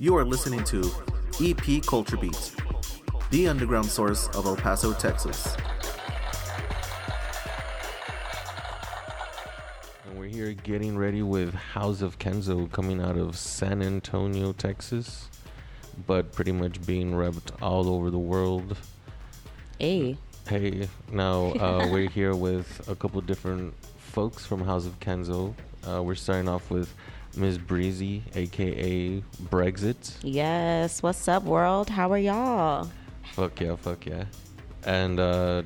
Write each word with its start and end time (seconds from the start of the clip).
You 0.00 0.16
are 0.16 0.24
listening 0.24 0.64
to 0.64 0.90
EP 1.40 1.80
Culture 1.86 2.16
Beats, 2.16 2.56
the 3.30 3.46
underground 3.46 3.86
source 3.86 4.26
of 4.34 4.44
El 4.44 4.56
Paso, 4.56 4.92
Texas. 4.92 5.56
And 10.04 10.18
we're 10.18 10.26
here 10.26 10.52
getting 10.52 10.98
ready 10.98 11.22
with 11.22 11.54
House 11.54 12.02
of 12.02 12.18
Kenzo 12.18 12.70
coming 12.72 13.00
out 13.00 13.16
of 13.16 13.38
San 13.38 13.82
Antonio, 13.82 14.52
Texas, 14.52 15.30
but 16.08 16.32
pretty 16.32 16.50
much 16.50 16.84
being 16.84 17.12
repped 17.12 17.52
all 17.62 17.88
over 17.88 18.10
the 18.10 18.18
world. 18.18 18.76
Hey. 19.78 20.16
Hey, 20.48 20.88
now 21.12 21.52
uh, 21.52 21.88
we're 21.92 22.10
here 22.10 22.34
with 22.34 22.88
a 22.88 22.96
couple 22.96 23.20
different 23.20 23.72
folks 23.98 24.44
from 24.44 24.60
House 24.64 24.86
of 24.86 24.98
Kenzo. 24.98 25.54
Uh, 25.88 26.02
we're 26.02 26.16
starting 26.16 26.48
off 26.48 26.68
with 26.68 26.92
Ms. 27.36 27.58
Breezy, 27.58 28.22
aka 28.34 29.22
Brexit. 29.44 30.16
Yes. 30.22 31.02
What's 31.02 31.26
up, 31.28 31.42
world? 31.44 31.90
How 31.90 32.12
are 32.12 32.18
y'all? 32.18 32.90
Fuck 33.32 33.60
yeah, 33.60 33.76
fuck 33.76 34.06
yeah. 34.06 34.24
And 34.84 35.18
uh, 35.18 35.62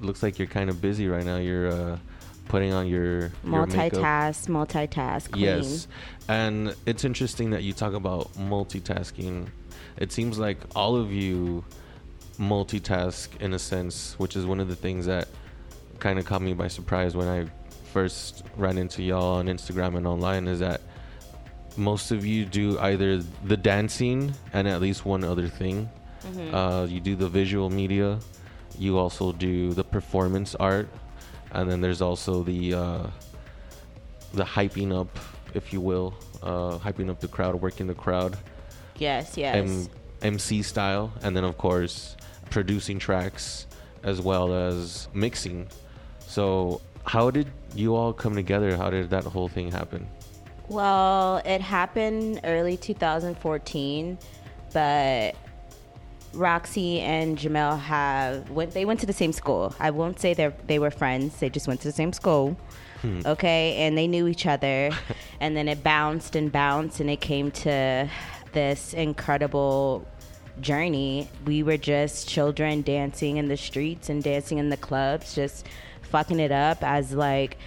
looks 0.00 0.22
like 0.22 0.38
you're 0.38 0.48
kind 0.48 0.70
of 0.70 0.80
busy 0.80 1.06
right 1.08 1.24
now. 1.24 1.36
You're 1.36 1.70
uh, 1.70 1.98
putting 2.48 2.72
on 2.72 2.86
your 2.86 3.02
your. 3.02 3.30
Multitask, 3.44 4.48
multitask. 4.48 5.30
Queen. 5.32 5.44
Yes. 5.44 5.88
And 6.28 6.74
it's 6.86 7.04
interesting 7.04 7.50
that 7.50 7.62
you 7.62 7.72
talk 7.72 7.94
about 7.94 8.32
multitasking. 8.34 9.48
It 9.96 10.12
seems 10.12 10.38
like 10.38 10.58
all 10.74 10.96
of 10.96 11.12
you 11.12 11.64
multitask 12.38 13.28
in 13.40 13.54
a 13.54 13.58
sense, 13.58 14.14
which 14.18 14.36
is 14.36 14.46
one 14.46 14.60
of 14.60 14.68
the 14.68 14.76
things 14.76 15.06
that 15.06 15.28
kind 15.98 16.18
of 16.18 16.24
caught 16.24 16.42
me 16.42 16.54
by 16.54 16.68
surprise 16.68 17.14
when 17.14 17.28
I 17.28 17.46
first 17.92 18.44
ran 18.56 18.78
into 18.78 19.02
y'all 19.02 19.36
on 19.36 19.46
Instagram 19.46 19.96
and 19.96 20.06
online 20.06 20.48
is 20.48 20.60
that 20.60 20.80
most 21.76 22.10
of 22.10 22.24
you 22.24 22.44
do 22.44 22.78
either 22.80 23.18
the 23.44 23.56
dancing 23.56 24.34
and 24.52 24.66
at 24.68 24.80
least 24.80 25.04
one 25.04 25.24
other 25.24 25.48
thing. 25.48 25.88
Uh, 26.52 26.86
you 26.88 27.00
do 27.00 27.16
the 27.16 27.28
visual 27.28 27.68
media. 27.70 28.18
You 28.78 28.98
also 28.98 29.32
do 29.32 29.72
the 29.74 29.82
performance 29.84 30.54
art, 30.54 30.88
and 31.50 31.68
then 31.70 31.80
there's 31.80 32.00
also 32.00 32.42
the 32.42 32.74
uh, 32.74 33.06
the 34.32 34.44
hyping 34.44 34.98
up, 34.98 35.08
if 35.54 35.72
you 35.72 35.80
will, 35.80 36.14
uh, 36.42 36.78
hyping 36.78 37.10
up 37.10 37.20
the 37.20 37.28
crowd, 37.28 37.54
working 37.56 37.86
the 37.86 37.94
crowd, 37.94 38.36
Yes, 38.98 39.36
yes. 39.36 39.56
M- 39.56 39.88
MC 40.22 40.62
style, 40.62 41.12
and 41.22 41.36
then 41.36 41.44
of 41.44 41.58
course 41.58 42.16
producing 42.50 42.98
tracks 42.98 43.66
as 44.02 44.20
well 44.20 44.52
as 44.54 45.08
mixing. 45.12 45.66
So, 46.26 46.80
how 47.04 47.30
did 47.30 47.48
you 47.74 47.94
all 47.96 48.12
come 48.12 48.34
together? 48.34 48.76
How 48.76 48.90
did 48.90 49.10
that 49.10 49.24
whole 49.24 49.48
thing 49.48 49.70
happen? 49.72 50.06
Well, 50.72 51.42
it 51.44 51.60
happened 51.60 52.40
early 52.44 52.78
2014, 52.78 54.16
but 54.72 55.34
Roxy 56.32 57.00
and 57.00 57.36
Jamel 57.36 57.78
have 57.78 58.48
went. 58.48 58.72
They 58.72 58.86
went 58.86 58.98
to 59.00 59.06
the 59.06 59.12
same 59.12 59.34
school. 59.34 59.74
I 59.78 59.90
won't 59.90 60.18
say 60.18 60.32
they 60.32 60.50
they 60.66 60.78
were 60.78 60.90
friends. 60.90 61.38
They 61.40 61.50
just 61.50 61.68
went 61.68 61.82
to 61.82 61.88
the 61.88 61.92
same 61.92 62.14
school. 62.14 62.56
Hmm. 63.02 63.20
Okay, 63.26 63.76
and 63.80 63.98
they 63.98 64.06
knew 64.06 64.26
each 64.26 64.46
other, 64.46 64.90
and 65.40 65.54
then 65.54 65.68
it 65.68 65.84
bounced 65.84 66.36
and 66.36 66.50
bounced, 66.50 67.00
and 67.00 67.10
it 67.10 67.20
came 67.20 67.50
to 67.50 68.08
this 68.54 68.94
incredible 68.94 70.06
journey. 70.62 71.28
We 71.44 71.62
were 71.62 71.76
just 71.76 72.30
children 72.30 72.80
dancing 72.80 73.36
in 73.36 73.48
the 73.48 73.58
streets 73.58 74.08
and 74.08 74.22
dancing 74.22 74.56
in 74.56 74.70
the 74.70 74.78
clubs, 74.78 75.34
just 75.34 75.66
fucking 76.00 76.40
it 76.40 76.52
up 76.52 76.82
as 76.82 77.12
like 77.12 77.58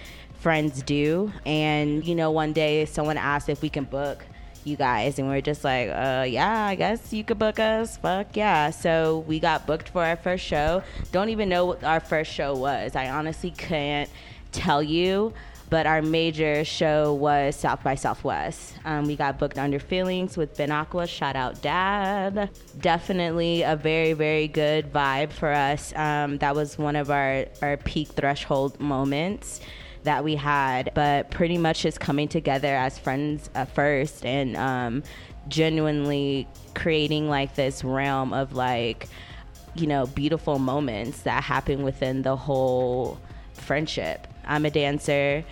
friends 0.46 0.80
do. 0.82 1.32
And 1.44 2.06
you 2.06 2.14
know, 2.14 2.30
one 2.30 2.52
day 2.52 2.84
someone 2.84 3.18
asked 3.18 3.48
if 3.48 3.62
we 3.62 3.68
can 3.68 3.82
book 3.82 4.24
you 4.62 4.76
guys, 4.76 5.18
and 5.18 5.28
we 5.28 5.34
are 5.34 5.40
just 5.40 5.64
like, 5.64 5.88
uh, 5.88 6.24
yeah, 6.28 6.66
I 6.66 6.76
guess 6.76 7.12
you 7.12 7.24
could 7.24 7.40
book 7.40 7.58
us. 7.58 7.96
Fuck 7.96 8.36
yeah. 8.36 8.70
So 8.70 9.24
we 9.26 9.40
got 9.40 9.66
booked 9.66 9.88
for 9.88 10.04
our 10.04 10.14
first 10.14 10.44
show. 10.44 10.84
Don't 11.10 11.30
even 11.30 11.48
know 11.48 11.66
what 11.66 11.82
our 11.82 11.98
first 11.98 12.32
show 12.32 12.54
was. 12.54 12.94
I 12.94 13.10
honestly 13.10 13.50
can't 13.50 14.08
tell 14.52 14.84
you. 14.84 15.34
But 15.68 15.88
our 15.88 16.00
major 16.00 16.64
show 16.64 17.12
was 17.14 17.56
South 17.56 17.82
by 17.82 17.96
Southwest. 17.96 18.78
Um, 18.84 19.08
we 19.08 19.16
got 19.16 19.40
booked 19.40 19.58
under 19.58 19.80
Feelings 19.80 20.36
with 20.36 20.56
Ben 20.56 20.70
Aqua. 20.70 21.08
Shout 21.08 21.34
out, 21.34 21.60
Dad. 21.60 22.50
Definitely 22.80 23.62
a 23.62 23.74
very, 23.74 24.12
very 24.12 24.46
good 24.46 24.92
vibe 24.92 25.32
for 25.32 25.50
us. 25.50 25.92
Um, 25.96 26.38
that 26.38 26.54
was 26.54 26.78
one 26.78 26.94
of 26.94 27.10
our, 27.10 27.46
our 27.62 27.78
peak 27.78 28.10
threshold 28.10 28.78
moments 28.78 29.60
that 30.06 30.24
we 30.24 30.34
had, 30.34 30.90
but 30.94 31.30
pretty 31.30 31.58
much 31.58 31.82
just 31.82 32.00
coming 32.00 32.26
together 32.26 32.74
as 32.74 32.98
friends 32.98 33.50
first 33.74 34.24
and 34.24 34.56
um, 34.56 35.02
genuinely 35.48 36.48
creating 36.74 37.28
like 37.28 37.54
this 37.54 37.84
realm 37.84 38.32
of 38.32 38.54
like, 38.54 39.08
you 39.74 39.86
know, 39.86 40.06
beautiful 40.06 40.58
moments 40.58 41.22
that 41.22 41.44
happen 41.44 41.82
within 41.82 42.22
the 42.22 42.34
whole 42.34 43.20
friendship. 43.52 44.26
I'm 44.44 44.64
a 44.64 44.70
dancer, 44.70 45.44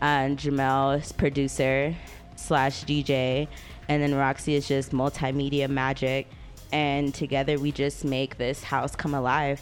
and 0.00 0.38
Jamel 0.38 1.00
is 1.00 1.12
producer 1.12 1.94
slash 2.36 2.84
DJ, 2.84 3.46
and 3.88 4.02
then 4.02 4.14
Roxy 4.14 4.54
is 4.54 4.66
just 4.66 4.90
multimedia 4.90 5.68
magic. 5.68 6.26
And 6.72 7.14
together 7.14 7.58
we 7.58 7.72
just 7.72 8.04
make 8.04 8.36
this 8.36 8.62
house 8.62 8.94
come 8.94 9.14
alive, 9.14 9.60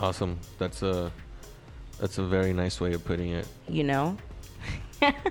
Awesome. 0.00 0.38
That's 0.58 0.82
a 0.82 1.12
that's 2.00 2.18
a 2.18 2.22
very 2.24 2.52
nice 2.52 2.80
way 2.80 2.92
of 2.94 3.04
putting 3.04 3.30
it. 3.32 3.46
you 3.68 3.84
know? 3.84 4.16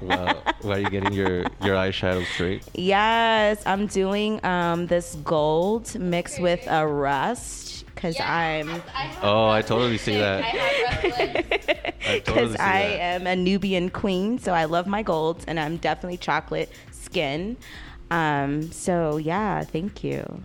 Wow. 0.01 0.43
Why 0.61 0.75
are 0.75 0.79
you 0.79 0.89
getting 0.91 1.13
your 1.13 1.39
your 1.63 1.75
eyeshadow 1.75 2.23
straight? 2.35 2.61
Yes, 2.75 3.63
I'm 3.65 3.87
doing 3.87 4.43
um, 4.45 4.85
this 4.85 5.15
gold 5.23 5.97
mixed 5.97 6.39
with 6.39 6.61
a 6.67 6.85
rust 6.85 7.83
because 7.87 8.19
I'm 8.19 8.69
Oh, 9.23 9.49
I 9.49 9.63
totally 9.63 9.97
see 9.97 10.15
that. 10.19 10.43
I 12.05 12.19
totally 12.19 12.19
because 12.19 12.51
see 12.51 12.59
I 12.59 12.81
am 12.81 13.25
a 13.25 13.35
Nubian 13.35 13.89
queen, 13.89 14.37
so 14.37 14.53
I 14.53 14.65
love 14.65 14.85
my 14.85 15.01
golds, 15.01 15.43
and 15.45 15.59
I'm 15.59 15.77
definitely 15.77 16.17
chocolate 16.17 16.69
skin. 16.91 17.57
Um, 18.11 18.71
so 18.71 19.17
yeah, 19.17 19.63
thank 19.63 20.03
you, 20.03 20.43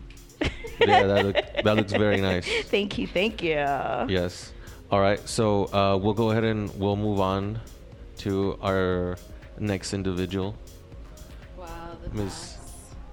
Yeah, 0.81 1.06
that 1.06 1.25
look, 1.27 1.37
that 1.65 1.77
looks 1.77 1.93
very 1.93 2.21
nice. 2.23 2.49
thank 2.71 2.97
you, 2.97 3.06
thank 3.06 3.43
you. 3.43 3.56
Yes. 4.09 4.53
All 4.91 5.00
right. 5.00 5.21
So 5.28 5.66
uh, 5.66 5.99
we'll 5.99 6.15
go 6.15 6.31
ahead 6.31 6.44
and 6.44 6.75
we'll 6.78 6.97
move 6.97 7.21
on 7.21 7.60
to 8.19 8.59
our 8.62 9.16
next 9.59 9.93
individual, 9.93 10.56
Wow, 11.56 11.66
the 12.03 12.10
Miss. 12.16 12.56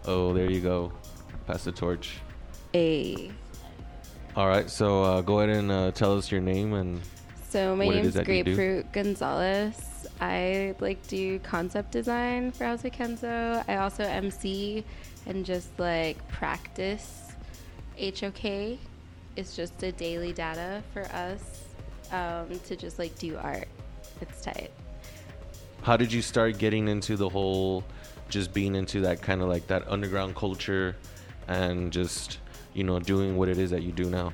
Oh, 0.06 0.34
there 0.34 0.50
you 0.50 0.62
go. 0.62 0.94
Pass 1.48 1.66
the 1.66 1.72
torch. 1.72 2.20
A 2.74 3.30
All 4.36 4.48
right. 4.48 4.70
So 4.70 5.04
uh, 5.04 5.22
go 5.22 5.40
ahead 5.40 5.56
and 5.58 5.72
uh, 5.72 5.92
tell 5.92 6.18
us 6.18 6.32
your 6.32 6.42
name 6.42 6.74
and 6.74 7.02
So 7.50 7.76
my 7.76 7.88
what 7.88 7.96
it 7.96 8.02
name's 8.04 8.16
is. 8.16 8.26
Grapefruit 8.26 8.92
Gonzalez. 8.94 10.08
I 10.22 10.76
like 10.80 11.06
do 11.08 11.40
concept 11.40 11.92
design 11.92 12.52
for 12.52 12.64
House 12.64 12.86
of 12.86 12.94
Kenzo. 12.94 13.66
I 13.68 13.78
also 13.78 14.04
MC 14.04 14.86
and 15.26 15.46
just 15.46 15.78
like 15.78 16.26
practice 16.30 17.34
HOK. 18.00 18.78
It's 19.36 19.56
just 19.58 19.84
a 19.84 19.92
daily 19.92 20.32
data 20.32 20.82
for 20.94 21.04
us 21.08 21.65
um, 22.12 22.60
to 22.66 22.76
just 22.76 23.00
like 23.00 23.18
do 23.20 23.38
art. 23.38 23.68
It's 24.22 24.42
tight. 24.42 24.72
how 25.84 25.98
did 25.98 26.12
you 26.12 26.22
start 26.22 26.58
getting 26.58 26.88
into 26.88 27.16
the 27.18 27.28
whole, 27.30 27.84
just 28.30 28.54
being 28.54 28.76
into 28.76 29.02
that 29.02 29.22
kind 29.22 29.42
of 29.42 29.50
like 29.50 29.68
that 29.68 29.88
underground 29.88 30.36
culture, 30.36 30.96
and 31.48 31.92
just 31.92 32.40
you 32.74 32.84
know 32.84 33.00
doing 33.00 33.38
what 33.38 33.50
it 33.50 33.58
is 33.58 33.70
that 33.72 33.84
you 33.84 33.92
do 33.92 34.10
now? 34.10 34.34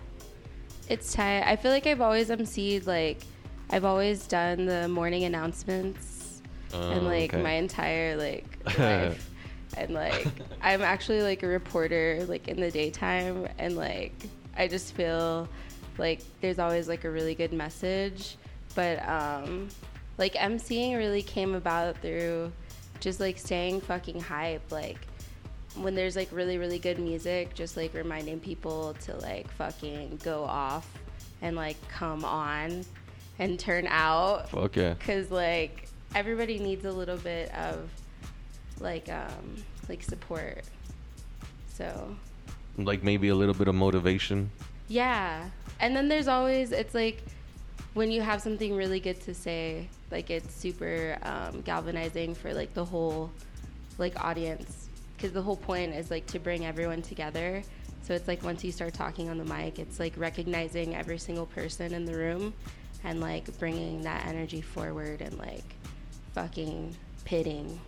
It's 0.89 1.13
tight. 1.13 1.43
I 1.45 1.55
feel 1.55 1.71
like 1.71 1.87
I've 1.87 2.01
always 2.01 2.29
MC'd 2.29 2.85
like 2.87 3.23
I've 3.69 3.85
always 3.85 4.27
done 4.27 4.65
the 4.65 4.87
morning 4.87 5.23
announcements 5.23 6.41
and 6.73 7.01
Oh, 7.01 7.09
like 7.09 7.33
okay. 7.33 7.41
my 7.43 7.51
entire 7.53 8.15
like 8.17 8.45
life. 8.77 9.29
and 9.77 9.93
like 9.93 10.27
I'm 10.61 10.81
actually 10.81 11.21
like 11.21 11.43
a 11.43 11.47
reporter 11.47 12.25
like 12.27 12.47
in 12.49 12.59
the 12.59 12.69
daytime 12.71 13.47
and 13.57 13.75
like 13.77 14.13
I 14.57 14.67
just 14.67 14.93
feel 14.93 15.47
like 16.01 16.19
there's 16.41 16.59
always 16.59 16.89
like 16.89 17.05
a 17.05 17.09
really 17.09 17.35
good 17.35 17.53
message. 17.53 18.35
But 18.75 19.07
um 19.07 19.69
like 20.17 20.33
MCing 20.33 20.97
really 20.97 21.21
came 21.23 21.55
about 21.55 21.97
through 21.99 22.51
just 22.99 23.19
like 23.21 23.37
staying 23.37 23.79
fucking 23.81 24.19
hype 24.19 24.69
like 24.71 24.97
when 25.75 25.95
there's 25.95 26.15
like 26.15 26.27
really 26.31 26.57
really 26.57 26.77
good 26.77 26.99
music 26.99 27.53
just 27.55 27.75
like 27.77 27.93
reminding 27.93 28.39
people 28.39 28.93
to 29.05 29.15
like 29.17 29.49
fucking 29.53 30.19
go 30.23 30.43
off 30.43 30.85
and 31.41 31.55
like 31.55 31.77
come 31.87 32.23
on 32.25 32.83
and 33.39 33.59
turn 33.59 33.87
out 33.87 34.49
Fuck 34.49 34.75
yeah. 34.75 34.93
because 34.93 35.31
like 35.31 35.87
everybody 36.13 36.59
needs 36.59 36.85
a 36.85 36.91
little 36.91 37.17
bit 37.17 37.51
of 37.55 37.89
like 38.79 39.09
um 39.09 39.55
like 39.89 40.03
support 40.03 40.61
so 41.73 42.15
Like 42.77 43.01
maybe 43.01 43.29
a 43.29 43.35
little 43.35 43.55
bit 43.55 43.67
of 43.67 43.73
motivation. 43.75 44.51
yeah 44.89 45.49
and 45.81 45.95
then 45.95 46.07
there's 46.07 46.27
always 46.27 46.71
it's 46.71 46.95
like 46.95 47.21
when 47.93 48.09
you 48.09 48.21
have 48.21 48.41
something 48.41 48.75
really 48.75 48.99
good 48.99 49.19
to 49.21 49.33
say 49.33 49.87
like 50.11 50.29
it's 50.29 50.53
super 50.55 51.17
um, 51.23 51.61
galvanizing 51.61 52.35
for 52.35 52.53
like 52.53 52.73
the 52.73 52.85
whole 52.85 53.29
like 53.97 54.23
audience 54.23 54.89
because 55.15 55.33
the 55.33 55.41
whole 55.41 55.57
point 55.57 55.93
is 55.93 56.09
like 56.09 56.25
to 56.27 56.39
bring 56.39 56.65
everyone 56.65 57.01
together. 57.01 57.61
So 58.03 58.15
it's 58.15 58.27
like 58.27 58.43
once 58.43 58.63
you 58.63 58.71
start 58.71 58.93
talking 58.93 59.29
on 59.29 59.37
the 59.37 59.45
mic, 59.45 59.77
it's 59.77 59.99
like 59.99 60.13
recognizing 60.17 60.95
every 60.95 61.19
single 61.19 61.45
person 61.45 61.93
in 61.93 62.05
the 62.05 62.15
room 62.15 62.53
and 63.03 63.21
like 63.21 63.57
bringing 63.59 64.01
that 64.01 64.25
energy 64.25 64.61
forward 64.61 65.21
and 65.21 65.37
like 65.37 65.63
fucking 66.33 66.95
pitting. 67.23 67.79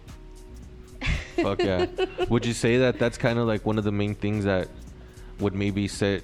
Fuck 1.37 1.63
yeah. 1.63 1.87
would 2.29 2.45
you 2.45 2.53
say 2.53 2.77
that 2.77 2.99
that's 2.99 3.17
kind 3.17 3.39
of 3.39 3.47
like 3.47 3.65
one 3.65 3.79
of 3.79 3.83
the 3.83 3.91
main 3.91 4.13
things 4.13 4.45
that 4.45 4.67
would 5.39 5.55
maybe 5.55 5.87
set 5.87 6.21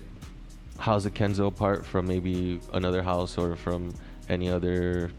House 0.79 1.05
of 1.05 1.13
Kenzo 1.13 1.47
apart 1.47 1.85
from 1.85 2.07
maybe 2.07 2.59
another 2.73 3.03
house 3.03 3.37
or 3.37 3.55
from 3.55 3.93
any 4.29 4.49
other? 4.49 5.11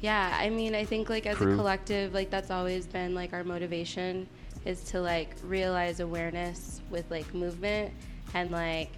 Yeah, 0.00 0.36
I 0.38 0.50
mean, 0.50 0.74
I 0.74 0.84
think 0.84 1.08
like 1.08 1.26
as 1.26 1.36
Crew. 1.36 1.52
a 1.52 1.56
collective, 1.56 2.14
like 2.14 2.30
that's 2.30 2.50
always 2.50 2.86
been 2.86 3.14
like 3.14 3.32
our 3.32 3.44
motivation 3.44 4.28
is 4.64 4.82
to 4.84 5.00
like 5.00 5.34
realize 5.42 6.00
awareness 6.00 6.80
with 6.90 7.10
like 7.10 7.32
movement 7.34 7.92
and 8.34 8.50
like 8.50 8.90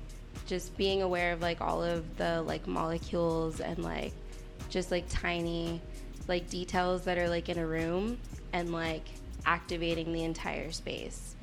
just 0.47 0.77
being 0.77 1.03
aware 1.03 1.33
of 1.33 1.41
like 1.41 1.61
all 1.61 1.83
of 1.83 2.17
the 2.17 2.43
like 2.43 2.67
molecules 2.67 3.61
and 3.61 3.79
like 3.83 4.13
just 4.69 4.91
like 4.91 5.05
tiny 5.09 5.81
like 6.29 6.49
details 6.49 7.05
that 7.05 7.19
are 7.19 7.29
like 7.29 7.49
in 7.49 7.59
a 7.59 7.67
room 7.67 8.19
and 8.53 8.73
like 8.73 9.07
activating 9.45 10.13
the 10.13 10.25
entire 10.25 10.71
space. 10.73 11.35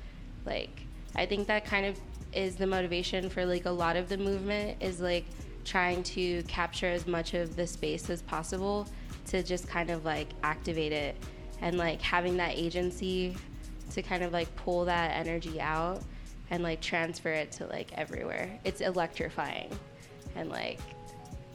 Like 0.46 0.82
I 1.16 1.26
think 1.26 1.48
that 1.48 1.66
kind 1.66 1.86
of 1.86 2.00
is 2.36 2.56
the 2.56 2.68
motivation 2.68 3.30
for 3.30 3.46
like 3.46 3.66
a 3.66 3.72
lot 3.72 3.96
of 3.96 4.10
the 4.10 4.18
movement 4.18 4.82
is 4.82 5.00
like 5.00 5.26
trying 5.66 6.04
to 6.04 6.44
capture 6.44 6.88
as 6.88 7.08
much 7.08 7.34
of 7.34 7.56
the 7.56 7.66
space 7.66 8.10
as 8.10 8.22
possible 8.22 8.88
to 9.28 9.42
just 9.44 9.68
kind 9.68 9.90
of 9.90 10.04
like 10.06 10.28
activate 10.44 10.92
it 10.92 11.16
and 11.62 11.78
like 11.78 12.02
having 12.02 12.36
that 12.38 12.52
agency 12.56 13.36
to 13.92 14.02
kind 14.02 14.24
of 14.24 14.34
like 14.34 14.54
pull 14.56 14.86
that 14.86 15.12
energy 15.12 15.62
out 15.62 16.02
and 16.50 16.62
like 16.62 16.82
transfer 16.82 17.30
it 17.30 17.52
to 17.52 17.66
like 17.68 17.92
everywhere. 17.94 18.50
It's 18.64 18.82
electrifying. 18.82 19.72
And 20.36 20.50
like 20.50 20.80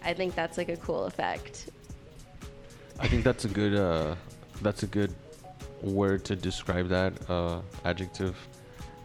I 0.02 0.14
think 0.14 0.34
that's 0.34 0.56
like 0.56 0.68
a 0.68 0.76
cool 0.76 1.04
effect. 1.04 1.70
I 2.98 3.08
think 3.08 3.24
that's 3.24 3.44
a 3.44 3.48
good 3.48 3.74
uh, 3.74 4.14
that's 4.62 4.82
a 4.82 4.86
good 4.86 5.14
word 5.82 6.24
to 6.24 6.36
describe 6.36 6.88
that 6.88 7.12
uh, 7.30 7.60
adjective. 7.84 8.36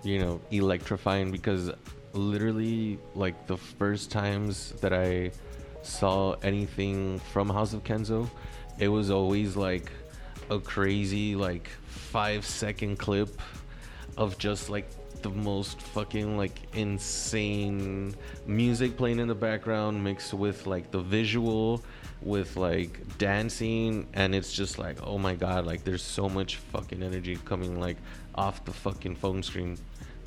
You 0.03 0.19
know, 0.19 0.41
electrifying 0.51 1.31
because 1.31 1.71
literally 2.13 2.99
like 3.15 3.47
the 3.47 3.57
first 3.57 4.11
times 4.11 4.73
that 4.81 4.93
I 4.93 5.31
saw 5.81 6.33
anything 6.43 7.19
from 7.19 7.49
House 7.49 7.73
of 7.73 7.83
Kenzo, 7.83 8.29
it 8.79 8.87
was 8.87 9.09
always 9.09 9.55
like 9.55 9.91
a 10.49 10.59
crazy 10.59 11.35
like 11.35 11.69
five 11.87 12.45
second 12.45 12.97
clip 12.97 13.41
of 14.17 14.37
just 14.37 14.69
like 14.69 14.89
the 15.21 15.29
most 15.29 15.81
fucking 15.81 16.37
like 16.37 16.61
insane 16.73 18.13
music 18.45 18.97
playing 18.97 19.19
in 19.19 19.27
the 19.27 19.35
background 19.35 20.03
mixed 20.03 20.33
with 20.33 20.67
like 20.67 20.91
the 20.91 20.99
visual 20.99 21.81
with 22.21 22.57
like 22.57 22.99
dancing 23.17 24.05
and 24.13 24.35
it's 24.35 24.51
just 24.51 24.77
like 24.77 24.97
oh 25.01 25.17
my 25.17 25.33
god 25.33 25.65
like 25.65 25.83
there's 25.83 26.03
so 26.03 26.27
much 26.27 26.57
fucking 26.57 27.01
energy 27.01 27.37
coming 27.45 27.79
like 27.79 27.97
off 28.35 28.63
the 28.65 28.71
fucking 28.71 29.15
phone 29.15 29.41
screen 29.41 29.77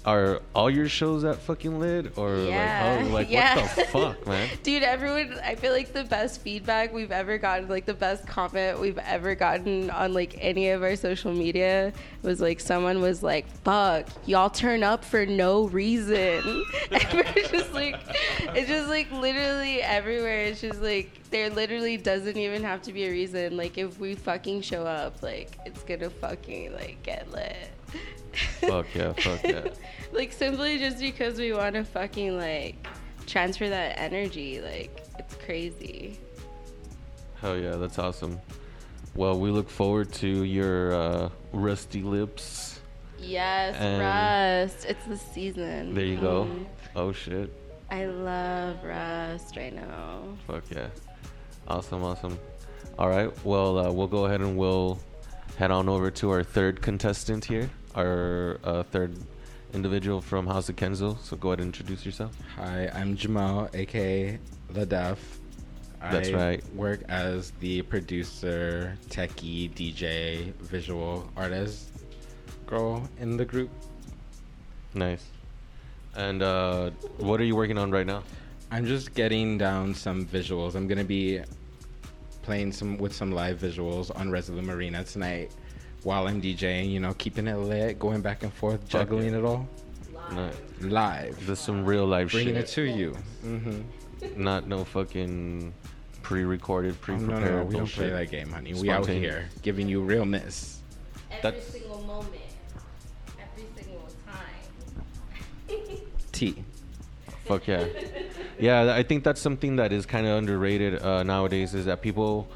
are 0.07 0.41
all 0.55 0.71
your 0.71 0.89
shows 0.89 1.23
that 1.23 1.37
fucking 1.41 1.81
lit 1.81 2.17
or 2.17 2.37
Yeah. 2.39 3.01
like 3.03 3.13
like 3.13 3.31
Yeah. 3.31 3.57
what 3.61 3.75
the 3.77 3.85
fuck 3.85 4.27
man 4.27 4.49
Dude, 4.63 4.83
everyone, 4.85 5.39
I 5.45 5.57
feel 5.57 5.73
like 5.73 5.93
the 5.93 6.05
best 6.05 6.41
feedback 6.43 6.93
we've 6.95 7.11
ever 7.11 7.39
gotten, 7.39 7.69
like 7.69 7.87
the 7.87 7.95
best 7.95 8.27
comment 8.27 8.79
we've 8.81 8.99
ever 8.99 9.35
gotten 9.35 9.91
on 9.91 10.13
like 10.15 10.37
any 10.41 10.71
of 10.71 10.83
our 10.83 10.95
social 10.97 11.33
media 11.33 11.93
was 12.23 12.41
like 12.41 12.61
someone 12.61 13.01
was 13.01 13.23
like, 13.23 13.49
fuck, 13.65 14.07
y'all 14.27 14.49
turn 14.51 14.83
up 14.85 15.05
for 15.05 15.27
no 15.27 15.67
reason. 15.69 16.65
and 16.93 17.05
we're 17.13 17.25
just 17.49 17.73
like, 17.75 17.97
it's 18.55 18.69
just 18.69 18.89
like 18.89 19.11
literally 19.11 19.83
everywhere. 19.83 20.43
It's 20.45 20.61
just 20.61 20.81
like, 20.81 21.11
there 21.31 21.51
literally 21.51 21.97
doesn't 21.97 22.37
even 22.37 22.63
have 22.63 22.83
to 22.83 22.93
be 22.93 23.05
a 23.07 23.11
reason. 23.11 23.57
Like, 23.57 23.77
if 23.79 23.99
we 23.99 24.15
fucking 24.15 24.61
show 24.63 24.85
up, 24.87 25.23
like, 25.23 25.59
it's 25.67 25.83
gonna 25.83 26.09
fucking 26.11 26.73
like 26.75 27.03
get 27.03 27.31
lit. 27.33 27.57
Fuck 28.61 28.87
yeah, 28.95 29.13
fuck 29.15 29.43
yeah. 29.45 29.69
like 30.13 30.33
simply 30.33 30.79
just 30.79 30.99
because 30.99 31.39
we 31.39 31.53
want 31.53 31.75
to 31.75 31.85
fucking 31.85 32.37
like 32.37 32.87
transfer 33.27 33.69
that 33.69 33.99
energy 33.99 34.61
like 34.61 35.05
it's 35.19 35.35
crazy 35.37 36.19
Hell 37.41 37.57
yeah, 37.59 37.77
that's 37.77 37.99
awesome. 37.99 38.41
Well, 39.15 39.39
we 39.39 39.51
look 39.51 39.69
forward 39.69 40.11
to 40.15 40.27
your 40.45 40.95
uh, 40.95 41.29
rusty 41.53 42.03
lips. 42.03 42.81
yes 43.19 43.75
And- 43.79 44.01
rust 44.01 44.85
it's 44.87 45.05
the 45.07 45.17
season 45.19 45.95
There 45.95 46.05
you 46.05 46.19
go. 46.19 46.45
Mhm. 46.45 46.67
Oh 46.97 47.13
shit. 47.13 47.51
i 47.91 48.05
love 48.07 48.83
rust 48.85 49.57
right 49.57 49.75
now 49.75 50.23
Fuck 50.47 50.65
yeah. 50.71 50.89
Awesome, 51.69 52.03
awesome. 52.05 52.39
All 52.99 53.09
right. 53.09 53.31
Well, 53.45 53.79
uh, 53.79 53.91
we'll 53.93 54.07
go 54.07 54.27
ahead 54.27 54.41
and 54.41 54.57
we'll 54.57 54.99
head 55.57 55.71
on 55.71 55.89
over 55.89 56.11
to 56.11 56.31
our 56.31 56.43
third 56.43 56.83
contestant 56.83 57.45
here, 57.45 57.71
our 57.95 58.61
uh, 58.63 58.83
third 58.83 59.17
individual 59.73 60.21
from 60.21 60.47
House 60.47 60.69
of 60.69 60.77
Kenzo. 60.77 61.19
So 61.21 61.37
go 61.37 61.49
ahead 61.49 61.61
and 61.61 61.69
introduce 61.69 62.05
yourself. 62.05 62.37
Hi, 62.57 62.91
I'm 62.95 63.17
Jamal, 63.17 63.69
aka 63.75 64.39
The 64.71 64.87
Def. 64.87 65.41
That's 66.01 66.29
I 66.29 66.33
right. 66.33 66.75
Work 66.75 67.01
as 67.09 67.53
the 67.61 67.83
producer, 67.83 68.97
techie, 69.09 69.73
DJ, 69.73 70.53
visual 70.57 71.29
artist 71.37 71.89
girl 72.67 73.09
in 73.19 73.37
the 73.37 73.45
group. 73.45 73.71
Nice. 74.95 75.25
And 76.15 76.43
uh, 76.43 76.91
what 77.19 77.41
are 77.41 77.45
you 77.45 77.57
working 77.57 77.79
on 77.79 77.91
right 77.91 78.07
now? 78.07 78.23
I'm 78.71 78.87
just 78.87 79.15
getting 79.15 79.59
down 79.59 79.95
some 79.95 80.27
visuals. 80.27 80.75
I'm 80.75 80.87
gonna 80.87 81.05
be 81.05 81.41
playing 82.47 82.71
some 82.73 82.97
with 82.97 83.13
some 83.13 83.33
live 83.33 83.59
visuals 83.59 84.17
on 84.19 84.31
Resolume 84.31 84.71
Arena 84.71 85.03
tonight 85.03 85.51
while 86.05 86.29
I'm 86.29 86.41
DJing. 86.41 86.89
You 86.91 87.01
know, 87.01 87.13
keeping 87.15 87.49
it 87.49 87.57
lit, 87.57 87.99
going 87.99 88.23
back 88.23 88.45
and 88.45 88.53
forth, 88.53 88.89
juggling 88.89 89.35
it 89.35 89.45
all 89.45 89.69
No, 90.33 90.49
live, 90.81 91.37
this 91.41 91.59
is 91.59 91.65
some 91.65 91.85
real 91.85 92.07
life 92.07 92.31
bringing 92.31 92.55
shit. 92.55 92.65
it 92.65 92.69
to 92.69 92.83
you. 92.83 93.11
hmm 93.43 93.81
Not 94.37 94.69
no 94.69 94.85
fucking 94.85 95.75
pre-recorded, 96.23 96.93
Oh, 96.95 96.99
pre-prepared 97.05 97.43
no, 97.43 97.59
no, 97.59 97.65
we 97.65 97.75
don't 97.75 97.87
play 97.91 98.11
that 98.11 98.31
game, 98.31 98.51
honey. 98.51 98.75
We 98.75 98.91
out 98.91 99.07
here 99.09 99.49
giving 99.63 99.89
you 99.89 100.01
realness. 100.01 100.83
every 101.31 101.43
That's- 101.43 101.67
single 101.67 102.01
moment 102.03 102.43
every 103.41 103.67
single 103.77 104.09
time 104.25 105.99
T. 106.33 106.65
Fuck 107.47 107.69
yeah. 107.69 107.87
Yeah, 108.59 108.95
I 108.95 109.03
think 109.03 109.23
that's 109.23 109.41
something 109.41 109.77
that 109.77 109.93
is 109.93 110.07
kind 110.07 110.27
of 110.27 110.39
underrated 110.39 111.03
uh, 111.03 111.23
nowadays 111.23 111.75
is 111.75 111.85
that 111.85 112.03
people 112.03 112.49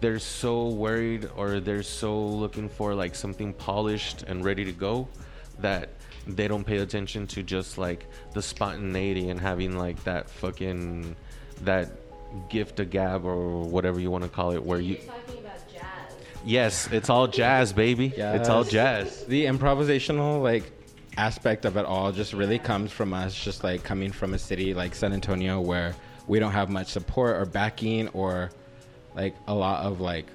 they're 0.00 0.18
so 0.18 0.68
worried 0.68 1.28
or 1.36 1.58
they're 1.60 1.82
so 1.82 2.16
looking 2.24 2.68
for 2.68 2.94
like 2.94 3.14
something 3.14 3.52
polished 3.52 4.22
and 4.24 4.44
ready 4.44 4.64
to 4.64 4.72
go 4.72 5.08
that 5.58 5.88
they 6.26 6.46
don't 6.46 6.64
pay 6.64 6.78
attention 6.78 7.26
to 7.26 7.42
just 7.42 7.78
like 7.78 8.06
the 8.32 8.42
spontaneity 8.42 9.30
and 9.30 9.40
having 9.40 9.76
like 9.76 10.02
that 10.04 10.30
fucking 10.30 11.16
that 11.62 11.90
gift 12.48 12.78
of 12.78 12.90
gab 12.90 13.24
or 13.24 13.62
whatever 13.62 13.98
you 13.98 14.10
want 14.10 14.22
to 14.22 14.30
call 14.30 14.52
it 14.52 14.62
where 14.62 14.80
you 14.80 14.96
talking 14.96 15.38
about 15.38 15.72
jazz. 15.72 15.82
Yes 16.44 16.88
it's 16.92 17.10
all 17.10 17.26
jazz 17.26 17.72
baby. 17.72 18.12
It's 18.16 18.48
all 18.48 18.62
jazz. 18.62 19.24
The 19.24 19.46
improvisational 19.46 20.42
like 20.42 20.70
aspect 21.18 21.64
of 21.64 21.76
it 21.76 21.84
all 21.84 22.12
just 22.12 22.32
really 22.32 22.58
comes 22.58 22.92
from 22.92 23.12
us 23.12 23.34
just 23.34 23.64
like 23.64 23.82
coming 23.82 24.12
from 24.12 24.34
a 24.34 24.38
city 24.38 24.72
like 24.72 24.94
San 24.94 25.12
Antonio 25.12 25.60
where 25.60 25.94
we 26.28 26.38
don't 26.38 26.52
have 26.52 26.70
much 26.70 26.86
support 26.88 27.36
or 27.36 27.44
backing 27.44 28.08
or 28.08 28.50
like 29.14 29.34
a 29.48 29.54
lot 29.54 29.84
of 29.84 30.00
like 30.00 30.26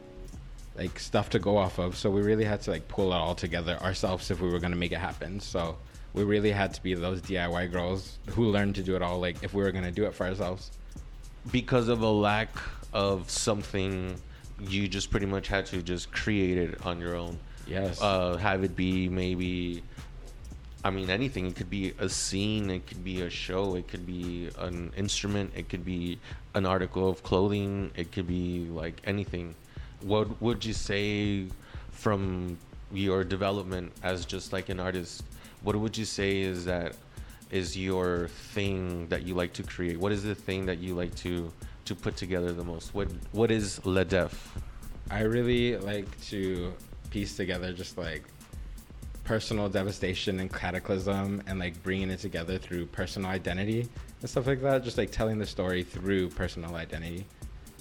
like 0.75 0.99
stuff 0.99 1.29
to 1.29 1.39
go 1.39 1.55
off 1.55 1.79
of. 1.79 1.95
So 1.95 2.09
we 2.09 2.21
really 2.21 2.43
had 2.43 2.61
to 2.63 2.71
like 2.71 2.87
pull 2.87 3.13
it 3.13 3.15
all 3.15 3.35
together 3.35 3.77
ourselves 3.81 4.29
if 4.31 4.41
we 4.41 4.49
were 4.49 4.59
gonna 4.59 4.75
make 4.75 4.91
it 4.91 4.97
happen. 4.99 5.39
So 5.39 5.77
we 6.13 6.23
really 6.23 6.51
had 6.51 6.73
to 6.73 6.83
be 6.83 6.93
those 6.95 7.21
DIY 7.21 7.71
girls 7.71 8.17
who 8.31 8.45
learned 8.51 8.75
to 8.75 8.83
do 8.83 8.95
it 8.95 9.01
all 9.01 9.19
like 9.19 9.41
if 9.43 9.53
we 9.53 9.63
were 9.63 9.71
gonna 9.71 9.91
do 9.91 10.05
it 10.05 10.13
for 10.13 10.25
ourselves. 10.27 10.71
because 11.51 11.87
of 11.89 12.01
a 12.01 12.09
lack 12.09 12.49
of 12.93 13.29
something 13.29 14.15
you 14.59 14.87
just 14.87 15.11
pretty 15.11 15.25
much 15.25 15.47
had 15.47 15.65
to 15.65 15.81
just 15.81 16.11
create 16.11 16.57
it 16.57 16.85
on 16.85 16.99
your 17.01 17.15
own 17.15 17.37
Yes. 17.67 18.01
uh 18.01 18.37
have 18.37 18.63
it 18.63 18.75
be 18.75 19.09
maybe 19.09 19.83
i 20.83 20.89
mean 20.89 21.09
anything. 21.09 21.47
It 21.47 21.55
could 21.55 21.69
be 21.69 21.93
a 21.99 22.09
scene 22.09 22.69
it 22.69 22.87
could 22.87 23.03
be 23.03 23.21
a 23.21 23.29
show 23.29 23.75
it 23.75 23.87
could 23.87 24.05
be 24.05 24.49
an 24.57 24.91
instrument 24.97 25.51
it 25.55 25.69
could 25.69 25.85
be 25.85 26.19
an 26.55 26.65
article 26.65 27.09
of 27.09 27.23
clothing 27.23 27.91
it 27.95 28.11
could 28.11 28.27
be 28.27 28.65
like 28.69 29.01
anything. 29.05 29.55
What 30.01 30.41
would 30.41 30.65
you 30.65 30.73
say 30.73 31.47
from 31.91 32.57
your 32.91 33.23
development 33.23 33.91
as 34.03 34.25
just 34.25 34.53
like 34.53 34.69
an 34.69 34.79
artist 34.79 35.23
what 35.63 35.75
would 35.75 35.97
you 35.97 36.05
say 36.05 36.41
is 36.41 36.65
that 36.65 36.95
is 37.49 37.77
your 37.77 38.27
thing 38.53 39.07
that 39.09 39.23
you 39.23 39.35
like 39.35 39.53
to 39.53 39.63
create? 39.63 39.99
What 39.99 40.11
is 40.11 40.23
the 40.23 40.35
thing 40.35 40.65
that 40.65 40.79
you 40.79 40.95
like 40.95 41.15
to 41.17 41.51
to 41.85 41.95
put 41.95 42.17
together 42.17 42.51
the 42.51 42.63
most? 42.63 42.93
What 42.93 43.09
what 43.31 43.51
is 43.51 43.79
ledef 43.81 44.31
I 45.11 45.21
really 45.21 45.77
like 45.77 46.09
to 46.29 46.73
piece 47.11 47.35
together 47.35 47.71
just 47.73 47.97
like 47.97 48.23
personal 49.23 49.69
devastation 49.69 50.39
and 50.39 50.53
cataclysm 50.53 51.41
and 51.47 51.59
like 51.59 51.81
bringing 51.83 52.09
it 52.09 52.19
together 52.19 52.57
through 52.57 52.85
personal 52.87 53.29
identity 53.29 53.87
and 54.21 54.29
stuff 54.29 54.47
like 54.47 54.61
that 54.61 54.83
just 54.83 54.97
like 54.97 55.11
telling 55.11 55.37
the 55.37 55.45
story 55.45 55.83
through 55.83 56.29
personal 56.29 56.75
identity 56.75 57.25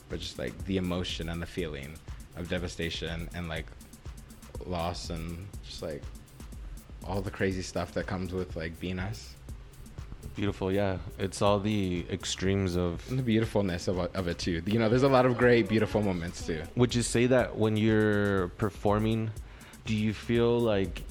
but 0.09 0.21
just 0.21 0.39
like 0.39 0.57
the 0.67 0.77
emotion 0.77 1.29
and 1.31 1.43
the 1.43 1.47
feeling 1.47 1.95
of 2.37 2.49
devastation 2.49 3.29
and 3.35 3.49
like 3.49 3.67
loss 4.67 5.11
and 5.11 5.47
just 5.65 5.83
like 5.83 6.03
all 7.05 7.21
the 7.21 7.31
crazy 7.31 7.63
stuff 7.63 7.93
that 7.93 8.07
comes 8.07 8.33
with 8.33 8.55
like 8.57 8.79
being 8.81 8.99
us 8.99 9.35
Beautiful, 10.37 10.73
yeah. 10.73 10.99
It's 11.19 11.43
all 11.43 11.59
the 11.59 12.07
extremes 12.09 12.77
of. 12.77 13.05
and 13.11 13.19
the 13.19 13.23
beautifulness 13.23 13.89
of, 13.89 13.99
of 13.99 14.29
it 14.29 14.39
too 14.39 14.63
you 14.67 14.79
know 14.79 14.89
there's 14.89 15.03
a 15.03 15.09
lot 15.09 15.27
of 15.27 15.37
great 15.37 15.69
beautiful 15.69 16.01
moments 16.01 16.47
too 16.47 16.63
Would 16.77 16.95
you 16.95 17.03
say 17.03 17.27
that 17.27 17.57
when 17.57 17.77
you're 17.77 18.49
performing, 18.49 19.31
do 19.85 19.97
you 19.97 20.15
feel 20.15 20.59
like 20.61 21.03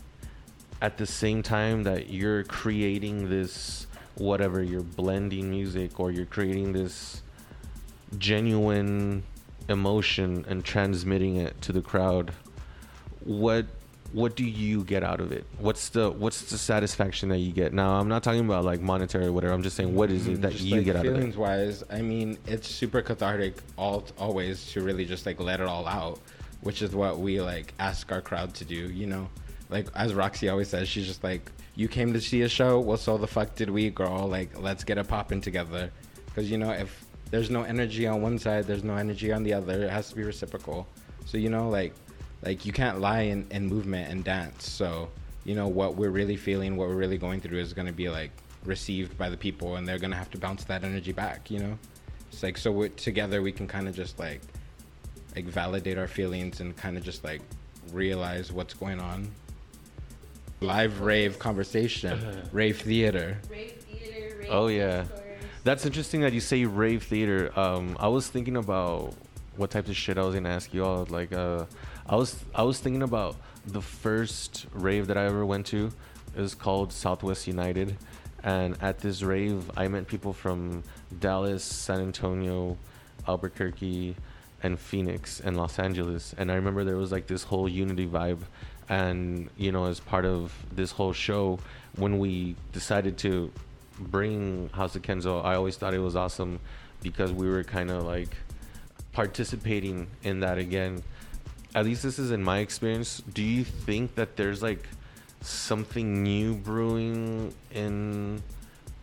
at 0.82 0.98
the 0.98 1.06
same 1.06 1.44
time 1.44 1.84
that 1.84 2.10
you're 2.10 2.44
creating 2.44 3.30
this, 3.30 3.88
whatever, 4.16 4.64
you're 4.64 4.82
blending 4.82 5.50
music 5.50 6.00
or 6.00 6.12
you're 6.12 6.26
creating 6.26 6.74
this 6.74 7.22
genuine 8.18 9.24
emotion 9.70 10.44
and 10.50 10.66
transmitting 10.66 11.38
it 11.38 11.60
to 11.62 11.72
the 11.72 11.82
crowd, 11.82 12.32
what 13.24 13.66
what 14.14 14.36
do 14.36 14.44
you 14.44 14.84
get 14.84 15.04
out 15.04 15.22
of 15.22 15.32
it? 15.32 15.46
What's 15.60 15.88
the 15.90 16.12
what's 16.12 16.50
the 16.50 16.58
satisfaction 16.58 17.30
that 17.30 17.38
you 17.38 17.54
get? 17.54 17.72
Now, 17.74 17.94
I'm 17.94 18.10
not 18.10 18.24
talking 18.24 18.44
about 18.44 18.66
like 18.66 18.82
monetary 18.82 19.28
or 19.28 19.32
whatever. 19.32 19.54
I'm 19.54 19.64
just 19.64 19.78
saying, 19.78 19.96
what 19.96 20.12
is 20.12 20.28
it 20.28 20.40
mm, 20.40 20.42
that 20.42 20.52
Just, 20.52 20.66
you 20.66 20.78
like, 20.78 20.86
get 20.86 20.96
out 20.98 21.06
of 21.06 21.14
it? 21.14 21.16
feelings 21.16 21.38
wise 21.38 21.84
i 21.90 22.02
mean 22.02 22.38
it's 22.46 22.68
super 22.68 23.02
cathartic 23.02 23.56
all 23.78 24.06
always 24.18 24.66
to 24.72 24.82
really 24.82 25.06
just 25.06 25.26
like 25.26 25.40
let 25.40 25.60
it 25.60 25.68
all 25.68 25.88
out 25.88 26.20
which 26.62 26.82
is 26.82 26.94
what 26.96 27.20
we 27.20 27.40
like 27.42 27.74
ask 27.80 28.12
our 28.12 28.22
crowd 28.22 28.54
to 28.54 28.66
do 28.66 28.76
you 28.76 29.08
know 29.08 29.30
like 29.72 29.88
as 29.96 30.14
roxy 30.14 30.50
always 30.50 30.68
says 30.68 30.88
she's 30.88 31.08
just 31.08 31.24
like 31.24 31.52
you 31.76 31.88
came 31.88 32.14
to 32.14 32.22
see 32.22 32.42
a 32.42 32.50
show? 32.50 32.80
Well 32.80 32.98
so 32.98 33.18
the 33.18 33.28
fuck 33.28 33.56
did 33.56 33.70
we 33.70 33.90
girl? 33.90 34.28
Like 34.28 34.60
let's 34.60 34.84
get 34.84 34.98
it 34.98 35.08
popping 35.08 35.42
together. 35.42 35.90
Because 36.26 36.52
you 36.52 36.58
know 36.58 36.72
if 36.72 37.06
there's 37.32 37.50
no 37.50 37.64
energy 37.64 38.06
on 38.06 38.22
one 38.22 38.38
side 38.38 38.66
there's 38.66 38.84
no 38.84 38.96
energy 38.96 39.32
on 39.32 39.44
the 39.44 39.54
other. 39.54 39.84
It 39.84 39.90
has 39.90 40.10
to 40.10 40.16
be 40.16 40.24
reciprocal. 40.24 40.86
So 41.26 41.38
you 41.38 41.50
know 41.50 41.70
like 41.70 41.94
like 42.44 42.66
you 42.66 42.74
can't 42.74 43.00
lie 43.00 43.22
in, 43.22 43.48
in 43.52 43.68
movement 43.68 44.12
and 44.12 44.24
dance. 44.24 44.70
So 44.70 45.10
you 45.46 45.56
know 45.56 45.68
what 45.68 45.96
we're 45.96 46.10
really 46.10 46.36
feeling 46.36 46.76
what 46.76 46.90
we're 46.90 46.96
really 46.96 47.18
going 47.18 47.40
through 47.40 47.60
is 47.60 47.74
to 47.74 47.94
be 47.94 48.10
like 48.10 48.32
received 48.66 49.18
by 49.18 49.30
the 49.30 49.38
people 49.38 49.78
and 49.78 49.88
they're 49.88 49.98
to 50.12 50.18
have 50.18 50.30
to 50.30 50.38
bounce 50.38 50.66
that 50.66 50.84
energy 50.84 51.14
back 51.14 51.50
you 51.50 51.60
know? 51.60 51.80
It's 52.32 52.44
like 52.44 52.58
so 52.58 52.88
together 52.90 53.42
we 53.42 53.52
can 53.52 53.68
kind 53.68 53.88
of 53.88 53.96
just 53.96 54.20
like 54.20 54.42
like 55.36 55.46
validate 55.46 55.98
our 55.98 56.08
feelings 56.08 56.60
and 56.60 56.76
kind 56.76 56.98
of 56.98 57.04
just 57.04 57.24
like 57.24 57.42
realize 57.92 58.52
what's 58.52 58.74
going 58.74 59.00
on 59.00 59.32
live 60.62 61.02
rave 61.02 61.40
conversation 61.40 62.20
rave 62.52 62.80
theater 62.82 63.38
Rave 63.50 63.72
theater, 63.72 64.38
rave 64.40 64.48
Oh 64.52 64.68
yeah, 64.68 65.06
stores. 65.06 65.22
that's 65.64 65.86
interesting 65.86 66.22
that 66.22 66.34
you 66.34 66.40
say 66.40 66.66
rave 66.66 67.04
theater. 67.04 67.52
Um, 67.60 67.98
I 68.00 68.08
was 68.08 68.28
thinking 68.28 68.58
about 68.58 69.14
what 69.58 69.72
types 69.72 69.90
of 69.90 69.96
shit 69.98 70.18
I 70.18 70.24
was 70.24 70.36
gonna 70.36 70.50
ask 70.50 70.74
you 70.74 70.86
all. 70.86 71.06
Like, 71.10 71.34
uh, 71.34 71.66
I 72.08 72.16
was 72.16 72.38
I 72.54 72.64
was 72.64 72.80
thinking 72.80 73.02
about 73.04 73.36
the 73.66 73.82
first 73.82 74.68
rave 74.74 75.08
that 75.08 75.18
I 75.18 75.26
ever 75.26 75.46
went 75.46 75.66
to. 75.68 75.92
It 76.36 76.42
was 76.42 76.54
called 76.56 76.94
Southwest 76.94 77.48
United, 77.48 77.98
and 78.44 78.78
at 78.82 79.00
this 79.00 79.22
rave, 79.24 79.70
I 79.76 79.88
met 79.88 80.08
people 80.08 80.32
from 80.34 80.84
Dallas, 81.20 81.64
San 81.64 82.00
Antonio, 82.02 82.78
Albuquerque, 83.28 84.16
and 84.64 84.80
Phoenix 84.80 85.40
and 85.40 85.58
Los 85.58 85.80
Angeles. 85.80 86.34
And 86.38 86.52
I 86.52 86.56
remember 86.56 86.84
there 86.84 86.98
was 86.98 87.12
like 87.12 87.28
this 87.28 87.44
whole 87.44 87.68
unity 87.68 88.06
vibe. 88.08 88.40
And, 88.92 89.50
you 89.56 89.72
know, 89.72 89.86
as 89.86 90.02
part 90.02 90.26
of 90.26 90.54
this 90.70 90.92
whole 90.92 91.14
show, 91.14 91.60
when 91.96 92.20
we 92.20 92.58
decided 92.74 93.18
to 93.20 93.50
bring 93.98 94.68
House 94.74 94.98
of 94.98 95.02
Kenzo, 95.02 95.44
I 95.46 95.56
always 95.56 95.78
thought 95.78 95.94
it 95.94 96.00
was 96.00 96.18
awesome 96.18 96.60
because 97.02 97.32
we 97.32 97.50
were 97.50 97.64
kind 97.64 97.90
of 97.90 98.04
like 98.04 98.36
participating 99.14 100.08
in 100.24 100.42
that 100.42 100.58
again. 100.58 101.04
At 101.74 101.86
least 101.86 102.04
this 102.04 102.20
is 102.20 102.32
in 102.32 102.44
my 102.44 102.60
experience. 102.60 103.24
Do 103.34 103.42
you 103.42 103.64
think 103.64 104.16
that 104.16 104.36
there's 104.36 104.62
like 104.62 104.86
something 105.40 106.22
new 106.22 106.56
brewing 106.56 107.54
in 107.74 108.44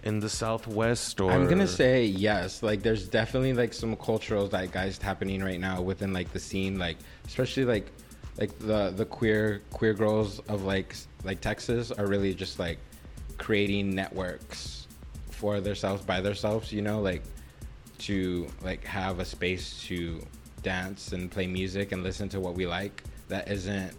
in 0.04 0.20
the 0.20 0.28
Southwest 0.28 1.18
or 1.18 1.32
I'm 1.32 1.48
gonna 1.48 1.66
say 1.66 2.04
yes. 2.04 2.62
Like, 2.62 2.82
there's 2.82 3.08
definitely 3.08 3.54
like 3.54 3.72
some 3.72 3.96
cultural 3.96 4.48
zeitgeist 4.48 5.02
happening 5.02 5.42
right 5.42 5.58
now 5.58 5.80
within 5.80 6.12
like 6.12 6.30
the 6.32 6.38
scene, 6.38 6.78
like 6.78 6.98
especially 7.26 7.64
like 7.64 7.90
like 8.38 8.56
the 8.60 8.90
the 8.90 9.04
queer 9.04 9.62
queer 9.70 9.94
girls 9.94 10.38
of 10.48 10.64
like 10.64 10.94
like 11.24 11.40
Texas 11.40 11.90
are 11.90 12.06
really 12.06 12.32
just 12.32 12.58
like 12.58 12.78
creating 13.36 13.94
networks 13.94 14.86
for 15.30 15.60
themselves 15.60 16.04
by 16.04 16.20
themselves. 16.20 16.72
You 16.72 16.82
know, 16.82 17.00
like 17.00 17.22
to 17.98 18.46
like 18.62 18.84
have 18.84 19.18
a 19.18 19.24
space 19.24 19.82
to 19.82 20.24
dance 20.62 21.12
and 21.12 21.30
play 21.30 21.46
music 21.46 21.92
and 21.92 22.02
listen 22.02 22.28
to 22.28 22.40
what 22.40 22.54
we 22.54 22.66
like 22.66 23.02
that 23.28 23.48
isn't 23.50 23.92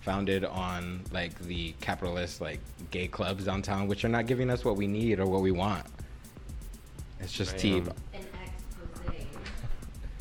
founded 0.00 0.44
on 0.44 1.02
like 1.12 1.38
the 1.40 1.72
capitalist 1.80 2.40
like 2.40 2.58
gay 2.90 3.06
clubs 3.06 3.44
downtown 3.44 3.86
which 3.86 4.04
are 4.04 4.08
not 4.08 4.26
giving 4.26 4.50
us 4.50 4.64
what 4.64 4.76
we 4.76 4.86
need 4.86 5.20
or 5.20 5.26
what 5.26 5.40
we 5.40 5.52
want 5.52 5.86
it's 7.20 7.32
just 7.32 7.56
tea 7.56 7.80
Damn. 7.80 7.88
An 7.88 7.88
expose. 7.88 8.11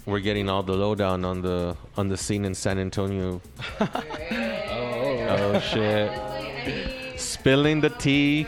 We're 0.05 0.19
getting 0.19 0.49
all 0.49 0.63
the 0.63 0.73
lowdown 0.73 1.25
on 1.25 1.41
the 1.41 1.75
on 1.97 2.07
the 2.07 2.17
scene 2.17 2.45
in 2.45 2.55
San 2.55 2.79
Antonio. 2.79 3.41
oh 3.79 5.59
shit! 5.59 7.19
Spilling 7.19 7.81
the 7.81 7.89
tea. 7.89 8.47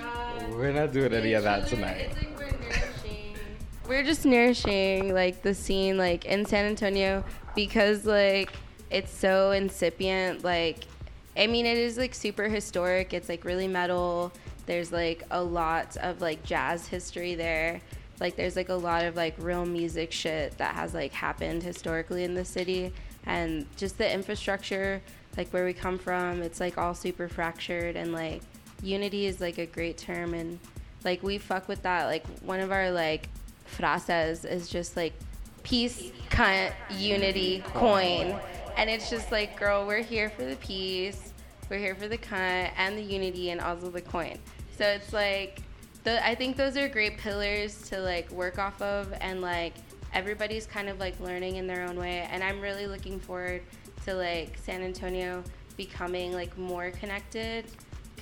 we're 0.52 0.72
not 0.72 0.92
doing 0.92 1.14
any 1.14 1.34
of 1.34 1.44
that 1.44 1.68
tonight 1.68 2.10
It's 2.12 2.16
like 2.16 2.40
we're 2.40 2.52
nourishing. 2.52 3.36
We're 3.88 4.04
just 4.04 4.26
nourishing 4.26 5.14
like 5.14 5.42
the 5.42 5.54
scene 5.54 5.98
like 5.98 6.26
in 6.26 6.46
San 6.46 6.66
Antonio 6.66 7.24
because 7.56 8.06
like 8.06 8.52
it's 8.94 9.12
so 9.12 9.52
incipient. 9.52 10.44
Like, 10.44 10.86
I 11.36 11.48
mean, 11.48 11.66
it 11.66 11.78
is 11.78 11.98
like 11.98 12.14
super 12.14 12.48
historic. 12.48 13.14
It's 13.14 13.28
like 13.28 13.44
really 13.44 13.68
metal. 13.68 14.32
There's 14.66 14.92
like 14.92 15.24
a 15.32 15.44
lot 15.44 15.98
of 15.98 16.22
like 16.22 16.44
jazz 16.44 16.88
history 16.88 17.36
there. 17.36 17.82
Like, 18.24 18.38
there's 18.38 18.56
like 18.56 18.70
a 18.70 18.74
lot 18.74 19.04
of 19.04 19.18
like 19.18 19.36
real 19.38 19.66
music 19.66 20.14
shit 20.14 20.58
that 20.58 20.74
has 20.76 20.94
like 20.94 21.12
happened 21.12 21.62
historically 21.62 22.24
in 22.24 22.34
the 22.34 22.46
city, 22.46 22.94
and 23.26 23.66
just 23.76 23.98
the 23.98 24.12
infrastructure, 24.12 25.02
like 25.36 25.50
where 25.50 25.66
we 25.66 25.74
come 25.74 26.00
from, 26.00 26.42
it's 26.42 26.62
like 26.62 26.78
all 26.78 26.94
super 26.94 27.28
fractured. 27.28 27.98
And 27.98 28.14
like 28.14 28.42
unity 28.82 29.26
is 29.26 29.42
like 29.42 29.58
a 29.58 29.66
great 29.66 29.98
term. 29.98 30.34
And 30.34 30.58
like 31.04 31.22
we 31.22 31.38
fuck 31.38 31.68
with 31.68 31.82
that. 31.84 32.06
Like 32.06 32.26
one 32.40 32.62
of 32.62 32.72
our 32.72 32.92
like 32.92 33.28
frases 33.66 34.46
is 34.46 34.70
just 34.70 34.96
like 34.96 35.14
peace 35.64 36.12
cunt 36.30 36.72
unity 36.98 37.62
coin. 37.74 38.40
And 38.78 38.90
it's 38.90 39.10
just 39.10 39.34
like 39.34 39.60
girl 39.60 39.86
we're 39.86 40.02
here 40.02 40.30
for 40.30 40.46
the 40.46 40.56
peace. 40.56 41.34
We're 41.70 41.80
here 41.80 41.96
for 41.96 42.08
the 42.08 42.18
cunt 42.18 42.72
and 42.78 42.98
the 42.98 43.04
unity 43.04 43.50
and 43.50 43.60
also 43.60 43.90
the 43.90 44.02
coin. 44.02 44.40
So 44.78 44.86
it's 44.86 45.12
like 45.12 45.62
the, 46.04 46.26
i 46.26 46.36
think 46.36 46.58
those 46.58 46.78
are 46.78 46.88
great 46.88 47.18
pillars 47.18 47.82
to 47.90 48.00
like 48.00 48.30
work 48.32 48.60
off 48.60 48.82
of 48.82 49.14
and 49.22 49.42
like 49.42 49.74
everybody's 50.14 50.66
kind 50.66 50.90
of 50.90 51.00
like 51.00 51.20
learning 51.20 51.56
in 51.56 51.68
their 51.68 51.88
own 51.88 51.96
way 51.96 52.28
and 52.32 52.44
i'm 52.44 52.60
really 52.62 52.88
looking 52.88 53.20
forward 53.20 53.62
to 54.06 54.14
like 54.14 54.58
san 54.58 54.82
antonio 54.82 55.44
becoming 55.76 56.34
like 56.34 56.56
more 56.58 56.92
connected 56.92 57.66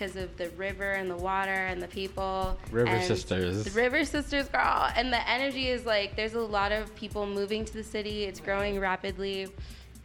because 0.01 0.15
of 0.15 0.35
the 0.37 0.49
river 0.51 0.93
and 0.93 1.11
the 1.11 1.15
water 1.15 1.51
and 1.51 1.79
the 1.79 1.87
people. 1.87 2.57
River 2.71 2.99
sisters. 3.01 3.65
The 3.65 3.69
River 3.69 4.03
Sisters, 4.03 4.47
girl. 4.47 4.89
And 4.95 5.13
the 5.13 5.29
energy 5.29 5.69
is 5.69 5.85
like, 5.85 6.15
there's 6.15 6.33
a 6.33 6.39
lot 6.39 6.71
of 6.71 6.93
people 6.95 7.27
moving 7.27 7.63
to 7.65 7.73
the 7.73 7.83
city. 7.83 8.23
It's 8.23 8.39
growing 8.39 8.79
rapidly. 8.79 9.47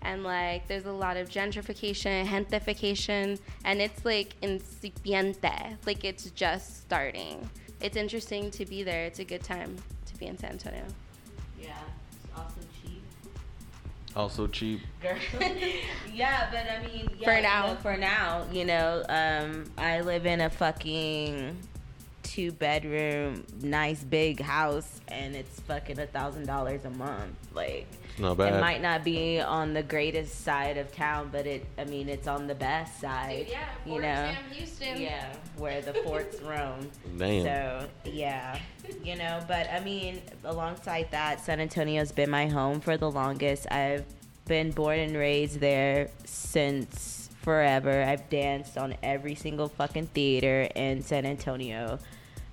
And 0.03 0.23
like, 0.23 0.69
there's 0.69 0.85
a 0.85 0.93
lot 0.93 1.17
of 1.17 1.31
gentrification, 1.31 2.27
gentrification, 2.27 3.41
and 3.65 3.81
it's 3.81 4.05
like 4.05 4.39
incipiente. 4.43 5.79
Like, 5.87 6.05
it's 6.05 6.31
just 6.33 6.83
starting. 6.83 7.49
It's 7.87 7.97
interesting 7.97 8.51
to 8.51 8.67
be 8.67 8.83
there. 8.83 9.05
It's 9.05 9.21
a 9.21 9.25
good 9.25 9.45
time 9.45 9.77
to 10.07 10.19
be 10.19 10.27
in 10.27 10.37
San 10.37 10.51
Antonio. 10.51 10.83
Yeah, 11.63 11.69
it's 12.11 12.37
also 12.37 12.61
cheap. 12.83 13.03
Also 14.17 14.47
cheap. 14.49 14.81
yeah, 16.13 16.49
but 16.51 16.67
I 16.69 16.85
mean, 16.85 17.09
yeah, 17.17 17.25
For 17.25 17.37
you 17.37 17.43
now. 17.43 17.67
know, 17.69 17.77
for 17.77 17.97
now, 17.97 18.45
you 18.51 18.65
know, 18.65 19.05
um, 19.09 19.71
I 19.79 20.01
live 20.01 20.27
in 20.27 20.41
a 20.41 20.51
fucking 20.51 21.57
two 22.25 22.51
bedroom, 22.51 23.45
nice 23.63 24.03
big 24.03 24.41
house, 24.41 25.01
and 25.07 25.37
it's 25.37 25.61
fucking 25.61 26.01
a 26.01 26.09
thousand 26.09 26.47
dollars 26.49 26.85
a 26.85 26.91
month. 26.91 27.37
Like, 27.55 27.87
Not 28.19 28.39
bad. 28.39 28.55
it 28.55 28.61
might 28.61 28.81
not 28.81 29.05
be 29.05 29.41
on 29.41 29.75
the 29.75 29.83
greatest 29.83 30.43
side 30.43 30.79
of 30.79 30.93
town, 30.93 31.29
but 31.31 31.47
it, 31.47 31.67
I 31.79 31.85
mean, 31.85 32.09
it's 32.09 32.27
on 32.27 32.47
the 32.47 32.55
best 32.55 33.01
side. 33.01 33.49
you 33.85 34.01
know. 34.01 34.33
Houston. 34.53 35.01
Yeah, 35.01 35.35
where 35.57 35.83
the 35.83 35.95
forts 35.95 36.41
roam. 36.41 36.91
Damn. 37.19 37.45
So 37.45 37.89
yeah, 38.05 38.59
you 39.05 39.17
know, 39.17 39.41
but 39.47 39.71
I 39.71 39.81
mean, 39.81 40.23
alongside 40.45 41.09
that, 41.11 41.45
San 41.45 41.61
Antonio's 41.61 42.13
been 42.13 42.31
my 42.31 42.47
home 42.47 42.81
for 42.81 42.97
the 42.97 43.11
longest. 43.11 43.71
I've 43.71 44.05
been 44.47 44.71
born 44.71 44.99
and 44.99 45.17
raised 45.17 45.61
there 45.61 46.09
since 46.25 47.29
forever. 47.43 48.03
I've 48.03 48.29
danced 48.31 48.79
on 48.79 48.95
every 49.03 49.35
single 49.35 49.69
fucking 49.69 50.07
theater 50.09 50.69
in 50.75 51.03
San 51.03 51.27
Antonio. 51.27 51.99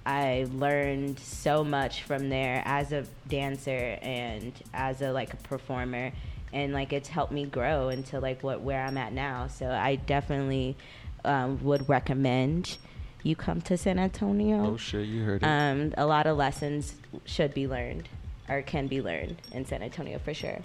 I 0.06 0.48
learned 0.52 1.20
so 1.20 1.64
much 1.64 2.04
from 2.04 2.30
there 2.30 2.62
as 2.66 2.92
a 2.92 3.06
dancer 3.28 3.98
and 4.02 4.54
as 4.74 5.02
a 5.02 5.12
like 5.12 5.34
a 5.34 5.38
performer 5.38 6.12
and 6.52 6.74
like 6.74 6.94
it's 6.94 7.10
helped 7.10 7.32
me 7.32 7.46
grow 7.46 7.90
into 7.90 8.20
like 8.20 8.44
what 8.44 8.62
where 8.62 8.84
I'm 8.84 8.98
at 8.98 9.14
now. 9.14 9.48
So 9.48 9.70
I 9.70 9.96
definitely 9.96 10.78
um, 11.26 11.64
would 11.64 11.90
recommend 11.90 12.78
you 13.24 13.36
come 13.36 13.62
to 13.62 13.78
San 13.78 13.98
Antonio. 13.98 14.74
Oh 14.74 14.78
shit, 14.78 15.08
you 15.08 15.24
heard 15.24 15.42
it. 15.42 15.46
Um, 15.46 15.94
a 15.98 16.06
lot 16.06 16.28
of 16.28 16.38
lessons 16.38 16.96
should 17.26 17.54
be 17.54 17.68
learned 17.68 18.10
or 18.50 18.62
can 18.62 18.88
be 18.88 19.02
learned 19.02 19.38
in 19.52 19.66
San 19.66 19.82
Antonio 19.82 20.20
for 20.20 20.34
sure. 20.34 20.60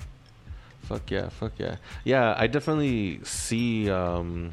Fuck 0.83 1.11
yeah, 1.11 1.29
fuck 1.29 1.53
yeah. 1.59 1.77
Yeah, 2.05 2.35
I 2.37 2.47
definitely 2.47 3.21
see 3.23 3.91
um, 3.91 4.53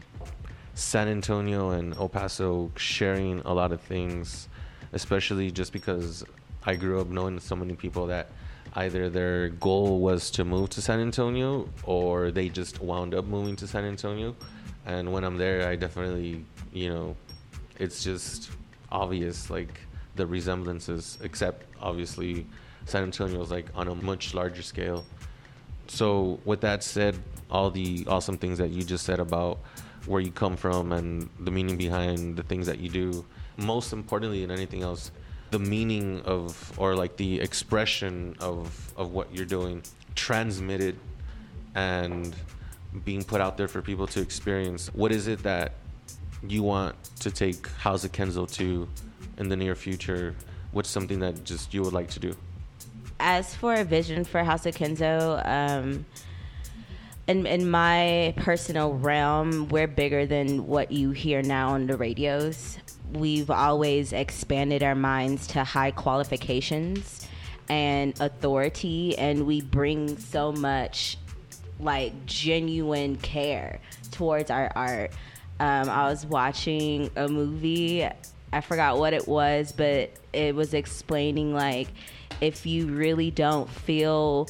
San 0.73 1.07
Antonio 1.07 1.71
and 1.71 1.95
El 1.95 2.09
Paso 2.09 2.71
sharing 2.75 3.39
a 3.41 3.53
lot 3.53 3.71
of 3.71 3.81
things, 3.81 4.47
especially 4.95 5.51
just 5.51 5.71
because 5.71 6.23
I 6.65 6.75
grew 6.75 6.99
up 6.99 7.07
knowing 7.09 7.39
so 7.39 7.55
many 7.55 7.75
people 7.75 8.07
that 8.07 8.29
either 8.73 9.09
their 9.09 9.49
goal 9.49 9.99
was 9.99 10.31
to 10.31 10.43
move 10.43 10.71
to 10.71 10.81
San 10.81 10.99
Antonio 10.99 11.69
or 11.83 12.31
they 12.31 12.49
just 12.49 12.81
wound 12.81 13.13
up 13.13 13.25
moving 13.25 13.55
to 13.57 13.67
San 13.67 13.85
Antonio. 13.85 14.35
And 14.87 15.13
when 15.13 15.23
I'm 15.23 15.37
there, 15.37 15.67
I 15.69 15.75
definitely, 15.75 16.43
you 16.73 16.89
know, 16.89 17.15
it's 17.77 18.03
just 18.03 18.49
obvious 18.91 19.51
like 19.51 19.79
the 20.15 20.25
resemblances, 20.25 21.19
except 21.21 21.65
obviously 21.79 22.47
San 22.85 23.03
Antonio 23.03 23.39
is 23.43 23.51
like 23.51 23.67
on 23.75 23.87
a 23.87 23.95
much 23.95 24.33
larger 24.33 24.63
scale 24.63 25.05
so 25.87 26.39
with 26.45 26.61
that 26.61 26.83
said 26.83 27.15
all 27.49 27.69
the 27.69 28.05
awesome 28.07 28.37
things 28.37 28.57
that 28.57 28.69
you 28.69 28.83
just 28.83 29.05
said 29.05 29.19
about 29.19 29.59
where 30.05 30.21
you 30.21 30.31
come 30.31 30.55
from 30.55 30.91
and 30.91 31.29
the 31.39 31.51
meaning 31.51 31.77
behind 31.77 32.35
the 32.35 32.43
things 32.43 32.65
that 32.67 32.79
you 32.79 32.89
do 32.89 33.25
most 33.57 33.93
importantly 33.93 34.41
than 34.41 34.51
anything 34.51 34.83
else 34.83 35.11
the 35.51 35.59
meaning 35.59 36.21
of 36.25 36.73
or 36.77 36.95
like 36.95 37.15
the 37.17 37.39
expression 37.39 38.35
of 38.39 38.93
of 38.97 39.11
what 39.11 39.33
you're 39.33 39.45
doing 39.45 39.81
transmitted 40.15 40.97
and 41.75 42.35
being 43.03 43.23
put 43.23 43.41
out 43.41 43.57
there 43.57 43.67
for 43.67 43.81
people 43.81 44.07
to 44.07 44.21
experience. 44.21 44.87
What 44.93 45.11
is 45.11 45.27
it 45.27 45.43
that 45.43 45.73
you 46.47 46.63
want 46.63 46.95
to 47.19 47.31
take 47.31 47.67
House 47.67 48.03
of 48.05 48.11
Kenzo 48.11 48.49
to 48.53 48.87
in 49.37 49.49
the 49.49 49.55
near 49.55 49.75
future? 49.75 50.35
What's 50.71 50.89
something 50.89 51.19
that 51.19 51.43
just 51.43 51.73
you 51.73 51.81
would 51.83 51.93
like 51.93 52.09
to 52.11 52.19
do? 52.19 52.35
As 53.19 53.53
for 53.53 53.73
a 53.73 53.83
vision 53.83 54.23
for 54.23 54.43
House 54.43 54.65
of 54.65 54.75
Kenzo, 54.75 55.41
um, 55.45 56.05
in 57.27 57.45
in 57.45 57.69
my 57.69 58.33
personal 58.37 58.93
realm, 58.93 59.67
we're 59.69 59.87
bigger 59.87 60.25
than 60.25 60.67
what 60.67 60.91
you 60.91 61.11
hear 61.11 61.41
now 61.41 61.69
on 61.69 61.87
the 61.87 61.97
radios. 61.97 62.77
We've 63.13 63.49
always 63.49 64.13
expanded 64.13 64.83
our 64.83 64.95
minds 64.95 65.47
to 65.47 65.63
high 65.63 65.91
qualifications 65.91 67.27
and 67.69 68.19
authority, 68.19 69.17
and 69.17 69.45
we 69.45 69.61
bring 69.61 70.17
so 70.17 70.51
much 70.51 71.17
like 71.79 72.25
genuine 72.25 73.15
care 73.17 73.79
towards 74.11 74.51
our 74.51 74.71
art. 74.75 75.11
Um, 75.59 75.89
I 75.89 76.09
was 76.09 76.25
watching 76.25 77.09
a 77.15 77.27
movie. 77.27 78.07
I 78.51 78.61
forgot 78.61 78.97
what 78.97 79.13
it 79.13 79.27
was, 79.27 79.71
but 79.71 80.11
it 80.33 80.55
was 80.55 80.73
explaining 80.73 81.53
like 81.53 81.87
if 82.41 82.65
you 82.65 82.87
really 82.87 83.31
don't 83.31 83.69
feel 83.69 84.49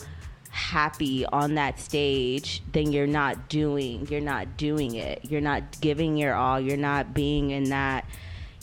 happy 0.49 1.25
on 1.25 1.55
that 1.55 1.77
stage 1.77 2.63
then 2.71 2.93
you're 2.93 3.05
not 3.05 3.49
doing 3.49 4.07
you're 4.09 4.21
not 4.21 4.55
doing 4.55 4.95
it 4.95 5.19
you're 5.25 5.41
not 5.41 5.61
giving 5.81 6.15
your 6.15 6.33
all 6.33 6.57
you're 6.57 6.77
not 6.77 7.13
being 7.13 7.51
in 7.51 7.65
that 7.65 8.05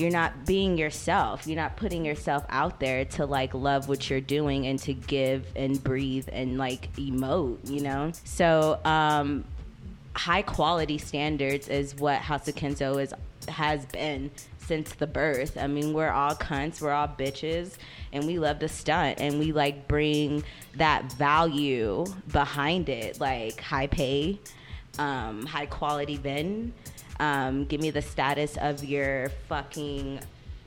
you're 0.03 0.11
not 0.11 0.45
being 0.45 0.77
yourself. 0.77 1.47
You're 1.47 1.57
not 1.57 1.77
putting 1.77 2.05
yourself 2.05 2.45
out 2.49 2.81
there 2.81 3.05
to 3.05 3.25
like 3.25 3.55
love 3.55 3.89
what 3.89 4.11
you're 4.11 4.21
doing 4.21 4.67
and 4.67 4.79
to 4.81 4.93
give 4.93 5.47
and 5.55 5.83
breathe 5.83 6.29
and 6.33 6.59
like 6.59 6.93
emote 6.97 7.71
you 7.71 7.81
know? 7.81 8.13
So 8.25 8.81
um 8.85 9.45
high 10.15 10.43
quality 10.43 10.99
standards 10.99 11.69
is 11.69 11.95
what 11.95 12.19
house 12.19 12.47
of 12.49 12.55
kenzo 12.55 13.03
is 13.03 13.15
has 13.49 13.87
been 13.87 14.31
since 14.59 14.93
the 14.95 15.07
birth. 15.07 15.57
I 15.57 15.67
mean 15.69 15.93
we're 15.93 16.11
all 16.11 16.35
cunts 16.35 16.81
we're 16.81 16.93
all 16.93 17.09
bitches 17.09 17.77
and 18.13 18.27
we 18.27 18.39
love 18.39 18.59
to 18.59 18.69
stunt 18.69 19.21
and 19.21 19.39
we 19.39 19.53
like 19.53 19.89
bring 19.89 20.45
that 20.77 21.13
value 21.13 22.05
behind 22.31 22.89
it, 22.89 23.21
like 23.21 23.61
high 23.61 23.87
pay, 23.87 24.39
um, 24.99 25.47
high 25.47 25.67
quality 25.67 26.17
then. 26.17 26.73
Um, 27.23 27.67
give 27.67 27.81
me 27.81 27.91
the 27.91 28.03
status 28.03 28.59
of 28.61 28.83
your 28.83 29.29
fucking 29.49 30.19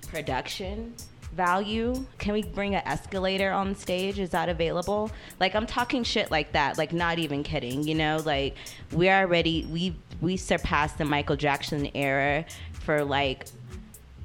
production 0.07 0.93
value. 1.33 2.05
Can 2.17 2.31
we 2.31 2.43
bring 2.43 2.75
an 2.75 2.81
escalator 2.85 3.51
on 3.51 3.75
stage? 3.75 4.19
Is 4.19 4.29
that 4.29 4.47
available? 4.47 5.11
Like 5.37 5.53
I'm 5.53 5.65
talking 5.65 6.05
shit 6.05 6.31
like 6.31 6.53
that, 6.53 6.77
like 6.77 6.93
not 6.93 7.19
even 7.19 7.43
kidding, 7.43 7.83
you 7.83 7.93
know? 7.93 8.21
Like 8.25 8.55
we're 8.93 9.13
already 9.13 9.67
we 9.69 9.97
we 10.21 10.37
surpassed 10.37 10.97
the 10.97 11.03
Michael 11.03 11.35
Jackson 11.35 11.91
era 11.93 12.45
for 12.71 13.03
like 13.03 13.47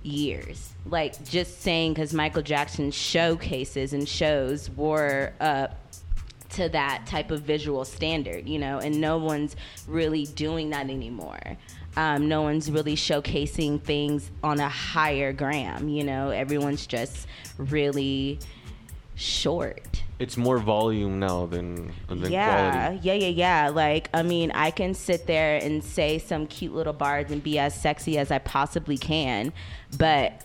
years. 0.04 0.72
Like 0.86 1.24
just 1.24 1.62
saying 1.62 1.94
because 1.94 2.14
Michael 2.14 2.42
Jackson 2.42 2.92
showcases 2.92 3.92
and 3.92 4.08
shows 4.08 4.70
were 4.70 5.32
up 5.40 5.80
to 6.50 6.68
that 6.68 7.06
type 7.06 7.32
of 7.32 7.42
visual 7.42 7.84
standard, 7.84 8.48
you 8.48 8.60
know, 8.60 8.78
and 8.78 9.00
no 9.00 9.18
one's 9.18 9.56
really 9.88 10.26
doing 10.26 10.70
that 10.70 10.88
anymore. 10.90 11.56
Um, 11.96 12.28
no 12.28 12.42
one's 12.42 12.70
really 12.70 12.94
showcasing 12.94 13.82
things 13.82 14.30
on 14.42 14.60
a 14.60 14.68
higher 14.68 15.32
gram, 15.32 15.88
you 15.88 16.04
know, 16.04 16.30
everyone's 16.30 16.86
just 16.86 17.26
really 17.58 18.38
short 19.16 20.02
it's 20.20 20.36
more 20.36 20.58
volume 20.58 21.18
now 21.18 21.46
than 21.46 21.92
than 22.06 22.30
yeah, 22.30 22.88
quality. 22.88 23.08
yeah, 23.08 23.14
yeah, 23.14 23.28
yeah. 23.28 23.68
Like, 23.70 24.10
I 24.12 24.22
mean, 24.22 24.50
I 24.50 24.70
can 24.70 24.92
sit 24.92 25.26
there 25.26 25.56
and 25.56 25.82
say 25.82 26.18
some 26.18 26.46
cute 26.46 26.74
little 26.74 26.92
bars 26.92 27.30
and 27.30 27.42
be 27.42 27.58
as 27.58 27.74
sexy 27.74 28.18
as 28.18 28.30
I 28.30 28.38
possibly 28.38 28.98
can, 28.98 29.50
but 29.96 30.42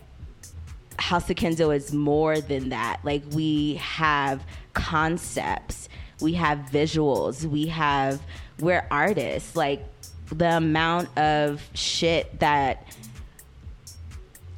House 0.98 1.30
of 1.30 1.36
Kenzo 1.36 1.76
is 1.76 1.92
more 1.92 2.40
than 2.40 2.70
that. 2.70 3.02
Like, 3.04 3.24
we 3.34 3.76
have 3.76 4.42
concepts, 4.74 5.90
we 6.22 6.34
have 6.36 6.60
visuals, 6.72 7.44
we 7.44 7.68
have 7.68 8.22
we're 8.60 8.88
artists. 8.90 9.58
Like, 9.58 9.86
the 10.32 10.58
amount 10.58 11.16
of 11.18 11.62
shit 11.74 12.40
that 12.40 12.88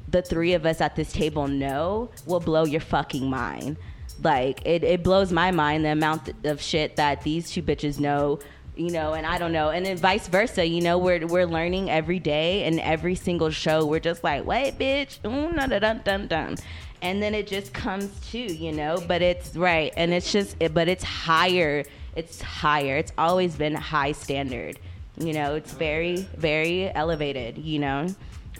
the 0.07 0.21
three 0.21 0.53
of 0.53 0.65
us 0.65 0.79
at 0.81 0.95
this 0.95 1.11
table 1.11 1.47
know 1.47 2.09
will 2.25 2.39
blow 2.39 2.63
your 2.63 2.81
fucking 2.81 3.29
mind. 3.29 3.77
Like 4.23 4.65
it, 4.65 4.83
it 4.83 5.03
blows 5.03 5.31
my 5.31 5.51
mind 5.51 5.85
the 5.85 5.91
amount 5.91 6.33
of 6.45 6.61
shit 6.61 6.95
that 6.95 7.21
these 7.21 7.51
two 7.51 7.61
bitches 7.61 7.99
know 7.99 8.39
you 8.77 8.91
know, 8.91 9.13
and 9.13 9.25
I 9.25 9.37
don't 9.37 9.51
know, 9.51 9.69
and 9.69 9.85
then 9.85 9.97
vice 9.97 10.27
versa. 10.27 10.65
You 10.65 10.81
know, 10.81 10.97
we're 10.97 11.25
we're 11.25 11.45
learning 11.45 11.89
every 11.89 12.19
day, 12.19 12.63
and 12.65 12.79
every 12.79 13.15
single 13.15 13.49
show, 13.49 13.85
we're 13.85 13.99
just 13.99 14.23
like, 14.23 14.45
wait, 14.45 14.77
bitch, 14.77 15.19
mm, 15.21 15.51
ooh, 15.51 15.55
dun 15.55 15.69
dun 15.69 16.01
dun 16.03 16.27
dun, 16.27 16.57
and 17.01 17.21
then 17.21 17.33
it 17.33 17.47
just 17.47 17.73
comes 17.73 18.11
to, 18.31 18.37
you 18.37 18.71
know, 18.71 19.03
but 19.07 19.21
it's 19.21 19.55
right, 19.55 19.91
and 19.97 20.13
it's 20.13 20.31
just, 20.31 20.57
but 20.73 20.87
it's 20.87 21.03
higher, 21.03 21.83
it's 22.15 22.41
higher. 22.41 22.97
It's 22.97 23.11
always 23.17 23.55
been 23.55 23.73
high 23.73 24.11
standard, 24.11 24.79
you 25.19 25.33
know. 25.33 25.55
It's 25.55 25.73
very 25.73 26.27
very 26.37 26.93
elevated, 26.93 27.57
you 27.57 27.79
know. 27.79 28.07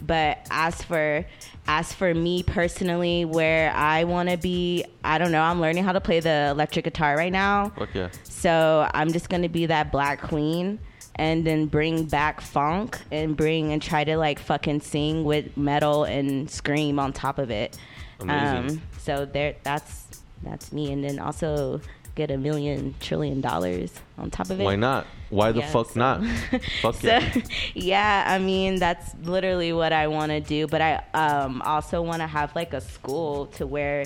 But 0.00 0.46
as 0.50 0.82
for 0.82 1.24
as 1.66 1.92
for 1.92 2.14
me 2.14 2.42
personally, 2.42 3.24
where 3.24 3.72
I 3.72 4.04
want 4.04 4.30
to 4.30 4.36
be, 4.36 4.84
I 5.04 5.18
don't 5.18 5.32
know. 5.32 5.42
I'm 5.42 5.60
learning 5.60 5.84
how 5.84 5.92
to 5.92 6.00
play 6.00 6.20
the 6.20 6.48
electric 6.50 6.84
guitar 6.84 7.16
right 7.16 7.32
now. 7.32 7.72
Okay. 7.78 8.08
So 8.24 8.88
I'm 8.94 9.12
just 9.12 9.28
gonna 9.28 9.48
be 9.48 9.66
that 9.66 9.92
black 9.92 10.22
queen 10.22 10.78
and 11.16 11.44
then 11.44 11.66
bring 11.66 12.04
back 12.04 12.40
funk 12.40 12.98
and 13.10 13.36
bring 13.36 13.72
and 13.72 13.82
try 13.82 14.04
to 14.04 14.16
like 14.16 14.38
fucking 14.38 14.80
sing 14.80 15.24
with 15.24 15.56
metal 15.56 16.04
and 16.04 16.48
scream 16.50 16.98
on 16.98 17.12
top 17.12 17.38
of 17.38 17.50
it. 17.50 17.76
Amazing. 18.20 18.78
Um, 18.78 18.82
so 18.98 19.24
there, 19.26 19.56
that's 19.62 20.06
that's 20.42 20.72
me, 20.72 20.92
and 20.92 21.02
then 21.02 21.18
also 21.18 21.80
get 22.18 22.30
a 22.30 22.36
million 22.36 22.94
trillion 23.00 23.40
dollars 23.40 23.92
on 24.18 24.30
top 24.30 24.50
of 24.50 24.60
it. 24.60 24.64
Why 24.64 24.76
not? 24.76 25.06
Why 25.30 25.52
the 25.52 25.60
Yeah, 25.60 25.70
fuck 25.70 25.90
so- 25.90 26.00
not? 26.00 26.24
fuck 26.82 26.96
so, 26.96 27.06
yeah. 27.08 27.34
yeah, 27.74 28.24
I 28.26 28.38
mean 28.38 28.78
that's 28.78 29.14
literally 29.22 29.72
what 29.72 29.92
I 29.92 30.08
want 30.08 30.30
to 30.32 30.40
do, 30.40 30.66
but 30.66 30.80
I 30.82 31.02
um, 31.14 31.62
also 31.62 32.02
want 32.02 32.20
to 32.20 32.26
have 32.26 32.54
like 32.54 32.74
a 32.74 32.80
school 32.80 33.46
to 33.56 33.66
where 33.66 34.04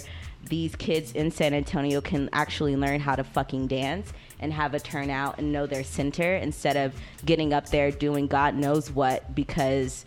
these 0.48 0.76
kids 0.76 1.12
in 1.12 1.30
San 1.30 1.54
Antonio 1.54 2.00
can 2.00 2.28
actually 2.32 2.76
learn 2.76 3.00
how 3.00 3.14
to 3.16 3.24
fucking 3.24 3.68
dance 3.68 4.12
and 4.40 4.52
have 4.52 4.74
a 4.74 4.80
turnout 4.80 5.38
and 5.38 5.52
know 5.52 5.66
their 5.66 5.84
center 5.84 6.34
instead 6.36 6.76
of 6.76 6.92
getting 7.24 7.52
up 7.54 7.68
there 7.70 7.90
doing 7.90 8.26
God 8.26 8.54
knows 8.56 8.90
what 8.90 9.34
because 9.34 10.04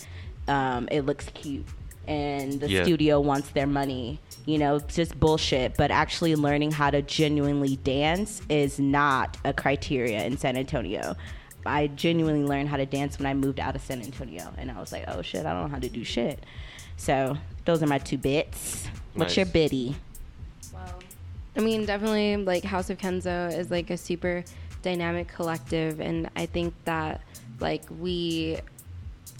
um, 0.47 0.87
it 0.91 1.01
looks 1.01 1.25
cute 1.33 1.65
and 2.07 2.59
the 2.59 2.69
Yeah. 2.69 2.83
studio 2.83 3.19
wants 3.19 3.49
their 3.49 3.65
money. 3.65 4.19
You 4.45 4.57
know, 4.59 4.75
it's 4.75 4.95
just 4.95 5.19
bullshit. 5.19 5.75
But 5.75 5.91
actually 5.91 6.35
learning 6.35 6.71
how 6.71 6.91
to 6.91 7.01
genuinely 7.01 7.77
dance 7.77 8.41
is 8.49 8.79
not 8.79 9.37
a 9.43 9.53
criteria 9.53 10.23
in 10.23 10.37
San 10.37 10.55
Antonio. 10.55 11.15
I 11.65 11.87
genuinely 11.87 12.47
learned 12.47 12.69
how 12.69 12.77
to 12.77 12.85
dance 12.85 13.17
when 13.17 13.25
I 13.25 13.33
moved 13.33 13.59
out 13.59 13.75
of 13.75 13.81
San 13.81 14.01
Antonio, 14.01 14.53
and 14.57 14.69
I 14.69 14.79
was 14.79 14.91
like, 14.91 15.05
oh 15.07 15.21
shit, 15.23 15.45
I 15.45 15.53
don't 15.53 15.63
know 15.63 15.69
how 15.69 15.79
to 15.79 15.89
do 15.89 16.03
shit. 16.03 16.43
So 16.97 17.37
those 17.65 17.81
are 17.81 17.87
my 17.87 17.97
two 17.97 18.17
bits. 18.19 18.87
What's 19.15 19.35
your 19.35 19.45
Nice. 19.45 19.53
biddy? 19.53 19.95
Well, 20.73 20.99
I 21.57 21.61
mean, 21.61 21.85
definitely 21.85 22.37
like 22.37 22.63
House 22.63 22.89
of 22.89 22.97
Kenzo 22.97 23.51
is 23.57 23.71
like 23.71 23.89
a 23.89 23.97
super 23.97 24.43
dynamic 24.83 25.27
collective, 25.27 25.99
and 25.99 26.29
I 26.35 26.45
think 26.45 26.73
that 26.85 27.21
like 27.59 27.83
we 27.99 28.59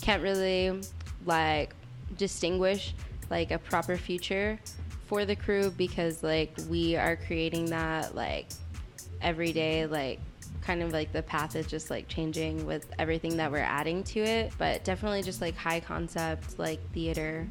can't 0.02 0.24
really 0.24 0.82
like 1.26 1.76
distinguish 2.18 2.94
like 3.30 3.52
a 3.52 3.58
proper 3.58 3.98
future 3.98 4.60
for 5.06 5.26
the 5.26 5.36
crew 5.36 5.72
because 5.72 6.24
like 6.24 6.52
we 6.70 6.96
are 6.96 7.16
creating 7.16 7.66
that 7.66 8.16
like 8.16 8.48
every 9.22 9.54
day 9.54 9.86
like 9.86 10.20
kind 10.62 10.82
of 10.82 10.92
like 10.92 11.12
the 11.12 11.22
path 11.22 11.56
is 11.56 11.68
just 11.68 11.92
like 11.92 12.08
changing 12.08 12.66
with 12.66 12.88
everything 12.98 13.38
that 13.38 13.52
we're 13.52 13.58
adding 13.60 14.04
to 14.04 14.20
it. 14.20 14.52
But 14.58 14.84
definitely 14.84 15.22
just 15.22 15.42
like 15.42 15.56
high 15.56 15.80
concept 15.80 16.58
like 16.58 16.80
theater 16.92 17.48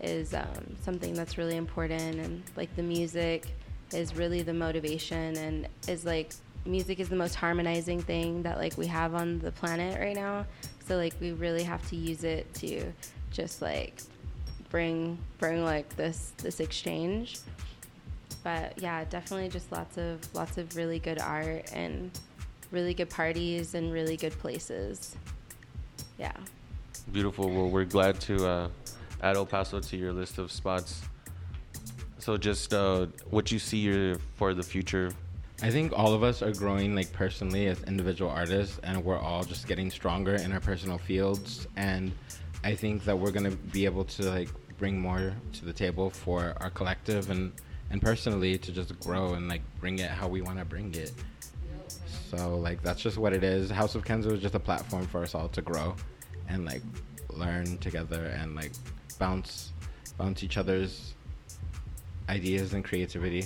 is 0.00 0.32
um, 0.32 0.76
something 0.82 1.14
that's 1.14 1.36
really 1.38 1.56
important. 1.56 2.20
And 2.20 2.42
like 2.56 2.74
the 2.76 2.82
music 2.82 3.48
is 3.92 4.14
really 4.14 4.42
the 4.42 4.54
motivation 4.54 5.36
and 5.36 5.68
is 5.88 6.04
like 6.04 6.32
music 6.64 7.00
is 7.00 7.08
the 7.08 7.16
most 7.16 7.34
harmonizing 7.34 8.00
thing 8.00 8.42
that 8.44 8.58
like 8.58 8.78
we 8.78 8.86
have 8.86 9.14
on 9.14 9.40
the 9.40 9.50
planet 9.50 10.00
right 10.00 10.14
now. 10.14 10.46
So 10.86 10.96
like 10.96 11.14
we 11.20 11.32
really 11.32 11.64
have 11.64 11.86
to 11.90 11.96
use 11.96 12.22
it 12.22 12.52
to 12.54 12.92
just 13.32 13.60
like 13.60 14.02
bring 14.72 15.16
bring 15.38 15.62
like 15.62 15.94
this 15.94 16.32
this 16.38 16.58
exchange 16.58 17.38
but 18.42 18.76
yeah 18.82 19.04
definitely 19.04 19.48
just 19.48 19.70
lots 19.70 19.96
of 19.98 20.18
lots 20.34 20.58
of 20.58 20.74
really 20.74 20.98
good 20.98 21.20
art 21.20 21.70
and 21.72 22.10
really 22.72 22.94
good 22.94 23.10
parties 23.10 23.74
and 23.74 23.92
really 23.92 24.16
good 24.16 24.36
places 24.40 25.14
yeah 26.18 26.32
Beautiful. 27.10 27.50
Well, 27.50 27.68
we're 27.68 27.84
glad 27.84 28.20
to 28.22 28.46
uh, 28.46 28.68
add 29.22 29.36
El 29.36 29.44
Paso 29.44 29.80
to 29.80 29.96
your 29.96 30.12
list 30.12 30.38
of 30.38 30.52
spots. 30.52 31.02
So, 32.18 32.36
just 32.36 32.72
uh, 32.72 33.06
what 33.30 33.50
you 33.50 33.58
see 33.58 33.78
your, 33.78 34.16
for 34.36 34.54
the 34.54 34.62
future. 34.62 35.12
I 35.62 35.70
think 35.70 35.92
all 35.94 36.12
of 36.12 36.22
us 36.22 36.42
are 36.42 36.52
growing 36.52 36.94
like 36.94 37.12
personally 37.12 37.66
as 37.66 37.82
individual 37.84 38.30
artists, 38.30 38.78
and 38.82 39.04
we're 39.04 39.18
all 39.18 39.44
just 39.44 39.66
getting 39.66 39.90
stronger 39.90 40.36
in 40.36 40.52
our 40.52 40.60
personal 40.60 40.98
fields. 40.98 41.66
And 41.76 42.12
I 42.64 42.74
think 42.74 43.04
that 43.04 43.18
we're 43.18 43.30
gonna 43.30 43.50
be 43.50 43.84
able 43.84 44.04
to 44.04 44.30
like 44.30 44.48
bring 44.82 45.00
more 45.00 45.32
to 45.52 45.64
the 45.64 45.72
table 45.72 46.10
for 46.10 46.54
our 46.56 46.68
collective 46.70 47.30
and 47.30 47.52
and 47.92 48.02
personally 48.02 48.58
to 48.58 48.72
just 48.72 48.98
grow 48.98 49.34
and 49.34 49.48
like 49.48 49.62
bring 49.78 50.00
it 50.00 50.10
how 50.10 50.26
we 50.26 50.42
want 50.42 50.58
to 50.58 50.64
bring 50.64 50.92
it. 50.96 51.12
So 52.28 52.56
like 52.56 52.82
that's 52.82 53.00
just 53.00 53.16
what 53.16 53.32
it 53.32 53.44
is. 53.44 53.70
House 53.70 53.94
of 53.94 54.04
Kenzo 54.04 54.32
is 54.32 54.40
just 54.40 54.56
a 54.56 54.58
platform 54.58 55.06
for 55.06 55.22
us 55.22 55.36
all 55.36 55.46
to 55.50 55.62
grow 55.62 55.94
and 56.48 56.64
like 56.64 56.82
learn 57.30 57.78
together 57.78 58.24
and 58.40 58.56
like 58.56 58.72
bounce 59.20 59.70
bounce 60.18 60.42
each 60.42 60.56
other's 60.56 61.14
ideas 62.28 62.72
and 62.72 62.84
creativity. 62.84 63.44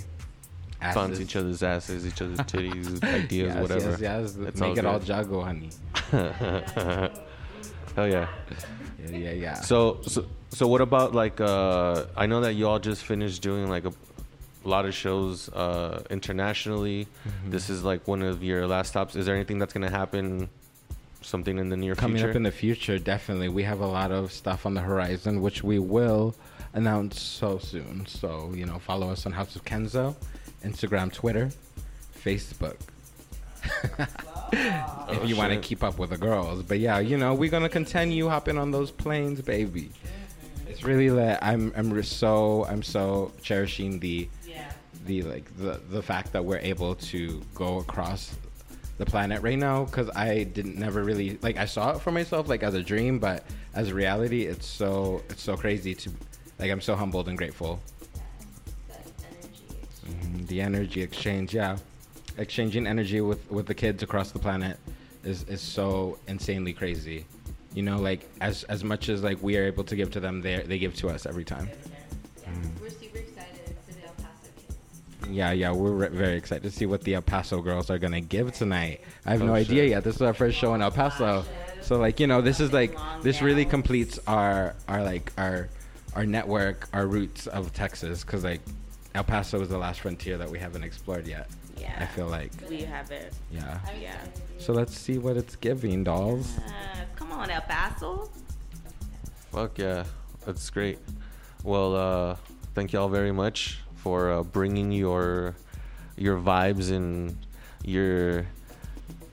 Bounce 0.81 1.21
each 1.21 1.37
other's 1.37 1.63
asses, 1.63 2.07
each 2.07 2.23
other's 2.23 2.39
titties, 2.53 3.05
ideas, 3.05 3.55
yes, 3.55 3.61
whatever. 3.61 3.91
Yes, 3.91 4.39
yes. 4.41 4.57
Make 4.59 4.79
it 4.79 4.87
all 4.87 4.99
good. 4.99 5.07
juggle, 5.07 5.45
honey. 5.45 5.69
Hell 7.97 8.09
yeah. 8.09 8.29
Yeah, 9.03 9.17
yeah, 9.17 9.31
yeah. 9.31 9.55
So, 9.55 10.01
so, 10.03 10.27
so 10.51 10.69
what 10.69 10.83
about 10.83 11.15
like? 11.15 11.41
Uh, 11.41 12.05
I 12.15 12.27
know 12.27 12.43
that 12.43 12.53
you 12.53 12.69
all 12.69 12.79
just 12.79 13.03
finished 13.03 13.41
doing 13.41 13.71
like 13.71 13.87
a, 13.87 13.93
lot 14.65 14.85
of 14.85 14.95
shows 14.95 15.49
uh, 15.49 16.03
internationally. 16.11 17.07
Mm-hmm. 17.27 17.51
This 17.51 17.71
is 17.71 17.85
like 17.85 18.07
one 18.07 18.23
of 18.23 18.43
your 18.43 18.67
last 18.67 18.89
stops. 18.89 19.17
Is 19.17 19.25
there 19.25 19.35
anything 19.35 19.59
that's 19.59 19.73
gonna 19.73 19.91
happen? 19.91 20.51
Something 21.23 21.59
in 21.59 21.71
the 21.71 21.77
near 21.77 21.95
coming 21.95 22.19
future? 22.19 22.31
up 22.31 22.37
in 22.37 22.43
the 22.43 22.53
future, 22.53 22.99
definitely, 22.99 23.49
we 23.49 23.63
have 23.63 23.81
a 23.81 23.87
lot 23.87 24.13
of 24.13 24.31
stuff 24.31 24.67
on 24.67 24.75
the 24.75 24.81
horizon, 24.83 25.41
which 25.41 25.65
we 25.65 25.79
will 25.79 26.35
announce 26.75 27.21
so 27.21 27.59
soon. 27.59 28.05
So 28.07 28.53
you 28.55 28.67
know, 28.67 28.79
follow 28.79 29.09
us 29.09 29.25
on 29.25 29.33
House 29.33 29.57
of 29.57 29.65
Kenzo, 29.65 30.15
Instagram, 30.63 31.11
Twitter, 31.13 31.51
Facebook. 32.23 32.77
if 35.09 35.29
you 35.29 35.37
want 35.37 35.53
to 35.53 35.59
keep 35.59 35.83
up 35.83 35.99
with 35.99 36.11
the 36.11 36.19
girls, 36.19 36.63
but 36.63 36.79
yeah, 36.79 36.99
you 36.99 37.17
know, 37.17 37.35
we're 37.35 37.51
gonna 37.51 37.69
continue 37.69 38.29
hopping 38.29 38.59
on 38.59 38.71
those 38.71 38.91
planes, 38.91 39.41
baby. 39.41 39.91
It's 40.69 40.83
really 40.85 41.11
lit. 41.11 41.39
I'm 41.43 41.73
I'm 41.77 42.03
so 42.03 42.65
I'm 42.69 42.83
so 42.83 43.33
cherishing 43.43 43.99
the 43.99 44.29
the 45.07 45.23
like 45.23 45.57
the 45.59 45.81
the 45.91 46.03
fact 46.03 46.33
that 46.33 46.45
we're 46.45 46.59
able 46.59 46.95
to 46.97 47.43
go 47.55 47.79
across 47.79 48.35
the 48.99 49.07
planet 49.07 49.43
right 49.43 49.59
now 49.59 49.85
because 49.85 50.09
I 50.17 50.45
didn't 50.45 50.77
never 50.79 51.03
really 51.03 51.39
like 51.43 51.57
I 51.59 51.67
saw 51.67 51.93
it 51.93 52.01
for 52.01 52.11
myself 52.11 52.49
like 52.49 52.63
as 52.63 52.75
a 52.75 52.83
dream, 52.83 53.19
but 53.19 53.45
as 53.75 53.89
a 53.89 53.95
reality, 53.95 54.45
it's 54.47 54.67
so 54.67 55.23
it's 55.29 55.43
so 55.43 55.57
crazy 55.57 55.95
to 55.95 56.11
like 56.59 56.71
I'm 56.71 56.81
so 56.81 56.95
humbled 56.95 57.29
and 57.29 57.37
grateful. 57.39 57.81
Mhm, 60.09 60.47
The 60.47 60.61
energy 60.61 61.03
exchange, 61.03 61.55
yeah, 61.55 61.77
exchanging 62.39 62.87
energy 62.87 63.21
with 63.21 63.51
with 63.51 63.67
the 63.67 63.75
kids 63.75 64.03
across 64.03 64.31
the 64.31 64.39
planet 64.39 64.79
is 65.25 65.45
is 65.45 65.61
so 65.61 66.19
insanely 66.29 66.73
crazy. 66.73 67.27
You 67.75 67.83
know, 67.83 67.99
like 67.99 68.29
as 68.41 68.65
as 68.65 68.83
much 68.85 69.09
as 69.09 69.23
like 69.23 69.43
we 69.43 69.57
are 69.59 69.65
able 69.65 69.85
to 69.85 69.97
give 69.97 70.11
to 70.13 70.21
them, 70.21 70.41
they 70.43 70.59
they 70.63 70.79
give 70.79 70.95
to 70.97 71.09
us 71.09 71.27
every 71.27 71.45
time. 71.45 71.69
Mm-hmm. 71.69 72.83
we're 72.83 72.91
super 72.91 73.19
excited 73.19 73.77
for 73.87 73.93
the 73.93 74.07
El 74.07 74.13
Paso 74.15 74.49
kids 74.57 74.77
Yeah, 75.31 75.51
yeah, 75.53 75.73
we're 75.73 75.91
re- 75.91 76.09
very 76.09 76.37
excited 76.37 76.63
to 76.63 76.71
see 76.71 76.87
what 76.87 77.03
the 77.03 77.15
El 77.15 77.23
Paso 77.23 77.61
girls 77.61 77.91
are 77.91 77.99
gonna 77.99 78.21
give 78.21 78.53
tonight. 78.53 79.01
I 79.27 79.33
have 79.33 79.43
Oh, 79.43 79.47
no 79.47 79.55
idea 79.55 79.85
yet. 79.85 80.05
This 80.05 80.17
is 80.17 80.23
our 80.23 80.33
first 80.35 80.57
show 80.57 80.75
in 80.75 80.81
El 80.83 80.91
Paso, 80.93 81.45
so 81.83 81.99
like 81.99 82.21
you 82.21 82.27
know, 82.29 82.41
this 82.41 82.61
is 82.61 82.73
like 82.73 82.97
this 83.23 83.43
really 83.43 83.65
completes 83.65 84.19
our 84.27 84.75
our 84.89 85.03
like 85.03 85.33
our 85.37 85.69
our 86.15 86.25
network, 86.25 86.89
our 86.95 87.07
roots 87.07 87.47
of 87.49 87.73
Texas, 87.75 88.23
because 88.25 88.43
like 88.45 88.61
El 89.15 89.25
Paso 89.25 89.61
is 89.61 89.69
the 89.69 89.77
last 89.79 90.01
frontier 90.01 90.39
that 90.39 90.49
we 90.49 90.59
haven't 90.59 90.85
explored 90.85 91.27
yet. 91.27 91.49
Yeah. 91.87 92.03
I 92.03 92.07
feel 92.07 92.27
like 92.27 92.51
We 92.69 92.83
have 92.83 93.11
it. 93.11 93.33
yeah. 93.53 93.79
Yeah. 94.01 94.17
So 94.59 94.73
let's 94.73 94.97
see 94.99 95.19
what 95.19 95.37
it's 95.37 95.57
giving, 95.57 96.03
dolls. 96.05 96.59
Uh, 96.59 97.05
come 97.15 97.31
on, 97.33 97.51
El 97.51 97.61
Paso. 97.63 98.31
Fuck 99.53 99.79
yeah, 99.79 100.05
that's 100.45 100.69
great. 100.71 100.99
Well, 101.63 101.95
uh, 101.97 102.37
thank 102.75 102.93
y'all 102.93 103.09
very 103.09 103.33
much 103.33 103.79
for 103.97 104.31
uh, 104.31 104.43
bringing 104.43 104.91
your 104.93 105.55
your 106.17 106.39
vibes 106.39 106.91
and 106.91 107.37
your 107.85 108.47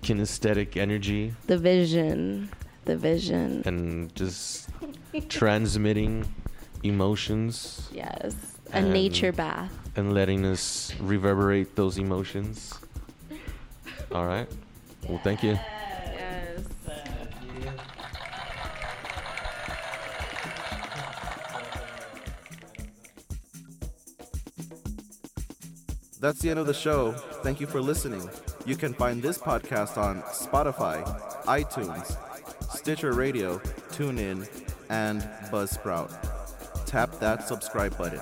kinesthetic 0.03 0.75
energy 0.75 1.33
the 1.47 1.57
vision 1.57 2.49
the 2.85 2.97
vision 2.97 3.63
and 3.65 4.13
just 4.15 4.67
transmitting 5.29 6.25
emotions 6.83 7.87
yes 7.93 8.35
a 8.73 8.77
And- 8.77 8.91
nature 8.93 9.31
bath 9.31 9.71
and 9.95 10.13
letting 10.13 10.45
us 10.45 10.93
reverberate 10.99 11.75
those 11.75 11.97
emotions. 11.97 12.73
All 14.11 14.25
right. 14.25 14.47
Well, 15.07 15.19
thank 15.23 15.43
you. 15.43 15.51
yes 15.51 16.59
That's 26.19 26.39
the 26.39 26.49
end 26.49 26.59
of 26.59 26.67
the 26.67 26.73
show. 26.73 27.11
Thank 27.43 27.59
you 27.59 27.67
for 27.67 27.81
listening. 27.81 28.29
You 28.65 28.75
can 28.77 28.93
find 28.93 29.21
this 29.21 29.37
podcast 29.37 29.97
on 29.97 30.21
Spotify, 30.23 31.03
iTunes, 31.45 32.17
Stitcher 32.73 33.11
Radio, 33.11 33.57
TuneIn, 33.91 34.47
and 34.89 35.21
Buzzsprout. 35.51 36.11
Tap 36.85 37.19
that 37.19 37.45
subscribe 37.47 37.97
button. 37.97 38.21